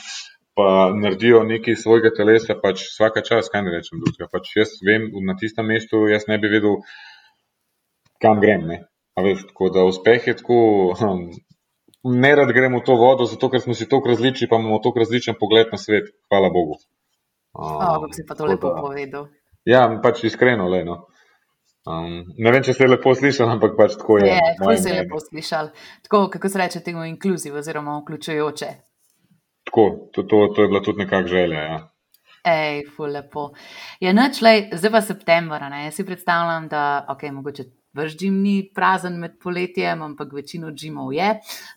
[0.54, 4.28] Pa naredijo nekaj svojega telesa, pač vsaka čas, kaj ne rečem, drugega.
[4.30, 6.76] Pač jaz vem, na tistem mestu, jaz ne bi vedel,
[8.22, 8.68] kam grem.
[9.18, 10.58] Veš, tako da uspeh je tako,
[10.98, 11.24] hm,
[12.04, 15.02] ne rad gremo v to vodo, zato ker smo si tako različni, pa imamo tako
[15.02, 16.14] različen pogled na svet.
[16.30, 16.78] Hvala Bogu.
[17.54, 19.28] Um, oh, si pa to lepo povedal.
[19.64, 20.84] Ja, pač iskreno, le.
[20.84, 21.06] No.
[21.84, 24.30] Um, ne vem, če ste lepo slišali, ampak pač tako je.
[24.32, 25.88] Ne, tako ste lepo slišali.
[26.06, 28.70] Tako, kako se reče temu inkluziv oziroma vključujoče.
[29.68, 31.66] Tako, to, to, to je bila tudi nekakšna želja.
[31.68, 31.76] Ja.
[32.44, 33.50] Ej, fu lepo.
[34.00, 34.40] Ja, noč,
[34.72, 35.86] zdaj pa september, ne?
[35.86, 37.64] Jaz si predstavljam, da, ok, mogoče
[37.94, 41.28] Vrš džim ni prazen med poletjem, ampak večino džimov je.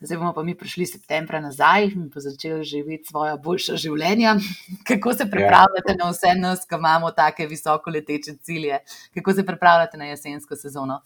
[0.02, 4.32] Zdaj bomo pa mi prišli septembra nazaj in pa začeli živeti svoje boljše življenje.
[4.90, 5.98] Kako se pripravljate ja.
[6.00, 8.80] na vse nas, ki imamo tako visoko leteče cilje?
[9.14, 11.04] Kako se pripravljate na jesensko sezono?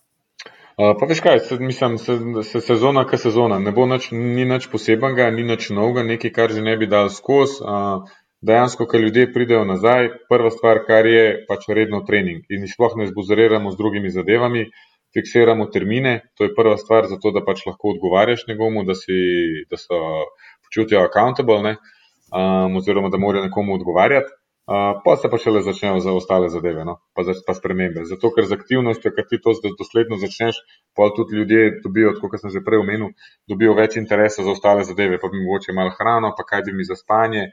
[0.79, 2.15] Uh, pa veš kaj, se, mislim, se,
[2.47, 3.57] se sezona, ka sezona.
[3.59, 7.11] Ne bo nič, ni nič posebenega, ni nič novega, nekaj, kar že ne bi dal
[7.11, 7.59] skozi.
[7.59, 8.07] Uh,
[8.41, 12.95] dejansko, ko ljudje pridejo nazaj, prva stvar, kar je, pač redno trening in jih sploh
[12.97, 14.63] ne zbuzeriramo z drugimi zadevami.
[14.69, 19.17] Uh, fiksiramo termine, to je prva stvar, zato da pač lahko odgovarjaš njegomu, da, si,
[19.69, 19.97] da so
[20.67, 21.75] počutijo accountable, ne,
[22.31, 24.31] um, oziroma da morajo nekomu odgovarjati.
[24.71, 26.93] Uh, pa se pa šele začnejo za ostale zadeve, no?
[27.17, 28.05] pa, za, pa spremembe.
[28.07, 30.61] Zato, ker z aktivnostjo, ker ti to dosledno začneš,
[30.95, 33.09] pa tudi ljudje dobijo, kot sem že prej omenil,
[33.51, 36.87] dobijo več interesa za ostale zadeve, pa bi mogoče malo hrano, pa kaj bi mi
[36.87, 37.49] za spanje.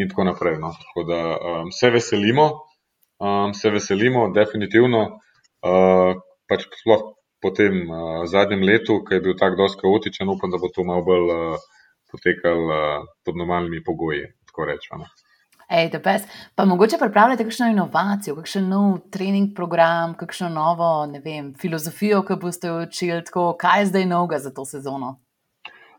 [0.00, 0.56] in tako naprej.
[0.58, 0.72] No.
[0.72, 2.46] Tako da um, se veselimo,
[3.20, 5.20] um, se veselimo, definitivno.
[5.60, 10.52] Uh, pač sploh po tem uh, zadnjem letu, ki je bil tako dosti kaotičen, upam,
[10.52, 11.66] da bo to malo bolj uh,
[12.12, 15.08] potekalo uh, pod normalnimi pogoji, tako rečemo.
[15.70, 16.26] Ej, da pes.
[16.58, 22.36] Pa mogoče pripravljate kakšno inovacijo, kakšen nov trening program, kakšno novo, ne vem, filozofijo, ki
[22.42, 25.14] boste učili, tako, kaj je zdaj novega za to sezono?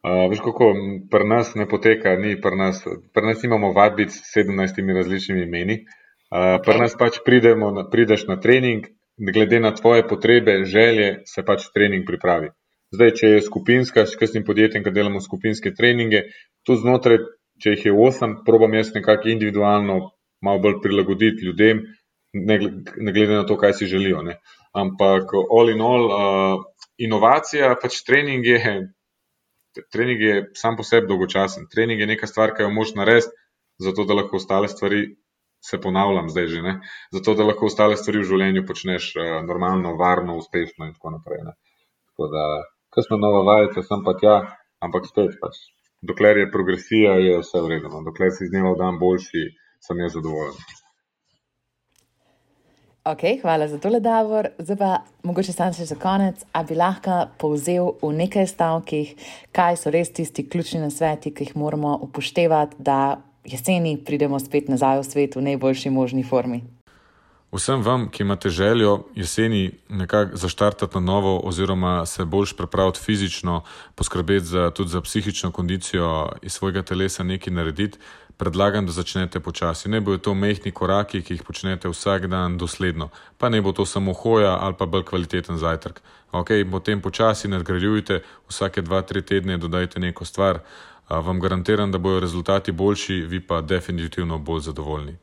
[0.04, 0.74] Uh, veš, kako
[1.12, 2.84] pri nas ne poteka, ni pri nas,
[3.14, 5.80] pri nas imamo vadbic s 17 različnimi imeni.
[5.82, 6.64] Uh, okay.
[6.66, 8.92] Pri nas pač pridemo, prideš na trening,
[9.22, 12.50] glede na tvoje potrebe, želje, se pač trening pripravi.
[12.92, 16.26] Zdaj, če je skupinska, s kakšnim podjetjem, ki delamo skupinske treninge,
[16.68, 17.22] tu znotraj,
[17.62, 20.00] če jih je osem, probam jaz nekako individualno
[20.42, 21.86] malo bolj prilagoditi ljudem,
[22.34, 24.24] ne glede na to, kaj si želijo.
[24.26, 24.40] Ne.
[24.74, 26.64] Ampak, all in all, uh,
[26.98, 28.76] inovacija, pač trening je,
[29.94, 31.68] trening je sam po sebi dolgočasen.
[31.72, 33.36] Trening je neka stvar, ki jo moš narediti,
[33.82, 35.06] zato da lahko ostale stvari
[35.62, 36.74] se ponavljam zdaj že, ne?
[37.14, 41.44] zato da lahko ostale stvari v življenju počneš uh, normalno, varno, uspešno in tako naprej.
[41.46, 41.54] Ne?
[42.12, 42.46] Tako da,
[42.96, 44.36] kasno nova vajeta, sem pa tja,
[44.82, 45.62] ampak spet pač.
[46.02, 47.94] Dokler je progresija, je vse vredno.
[47.94, 48.06] No.
[48.10, 49.44] Dokler si iz dneva v dan boljši,
[49.86, 50.58] sem jaz zadovoljen.
[53.06, 54.52] Ok, hvala za tole, Davor.
[54.58, 54.90] Zdaj pa
[55.26, 59.16] mogoče sam še za konec, a bi lahko povzel v nekaj stavkih,
[59.58, 65.00] kaj so res tisti ključni nasveti, ki jih moramo upoštevati, da jeseni pridemo spet nazaj
[65.00, 66.64] v svet v najboljši možni formi.
[67.52, 73.64] Vsem vam, ki imate željo jeseni nekako zaštartati na novo, oziroma se boljš pripraviti fizično,
[73.96, 77.98] poskrbeti za, tudi za psihično kondicijo iz svojega telesa, nekaj narediti,
[78.38, 79.90] predlagam, da začnete počasi.
[79.90, 83.86] Ne bojo to mehki koraki, ki jih počnete vsak dan dosledno, pa ne bo to
[83.86, 86.02] samo hoja ali pa bolj kvaliteten zajtrk.
[86.32, 90.64] Ok, potem počasi nadgrajujte, vsake dva, tri tedne dodajte neko stvar
[91.20, 95.18] vam garantiram, da bodo rezultati boljši, vi pa definitivno bolj zadovoljni.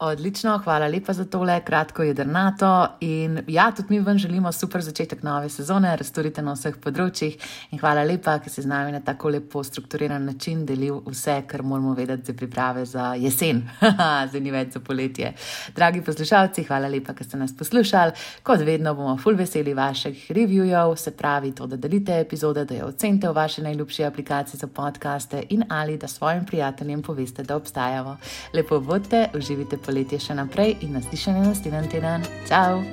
[0.00, 2.86] Odlično, hvala lepa za tole, kratko jedrnato.
[3.00, 7.34] In ja, tudi mi vam želimo super začetek nove sezone, razstorite na vseh področjih.
[7.74, 11.64] In hvala lepa, ker ste z nami na tako lepo strukturiran način delil vse, kar
[11.66, 13.64] moramo vedeti za priprave za jesen,
[14.32, 15.32] za ni več za poletje.
[15.74, 18.14] Dragi poslušalci, hvala lepa, ker ste nas poslušali.
[18.46, 22.92] Kot vedno bomo full veseli vaših reviewjev, se pravi to, da delite epizode, da jo
[22.92, 28.16] ocenite v vaši najljubši aplikaciji za podkaste in ali da svojim prijateljem poveste, da obstajamo.
[28.54, 32.28] Lepo vodite, uživite poletje še naprej in naslišanje naslednji teden.
[32.44, 32.84] Ciao!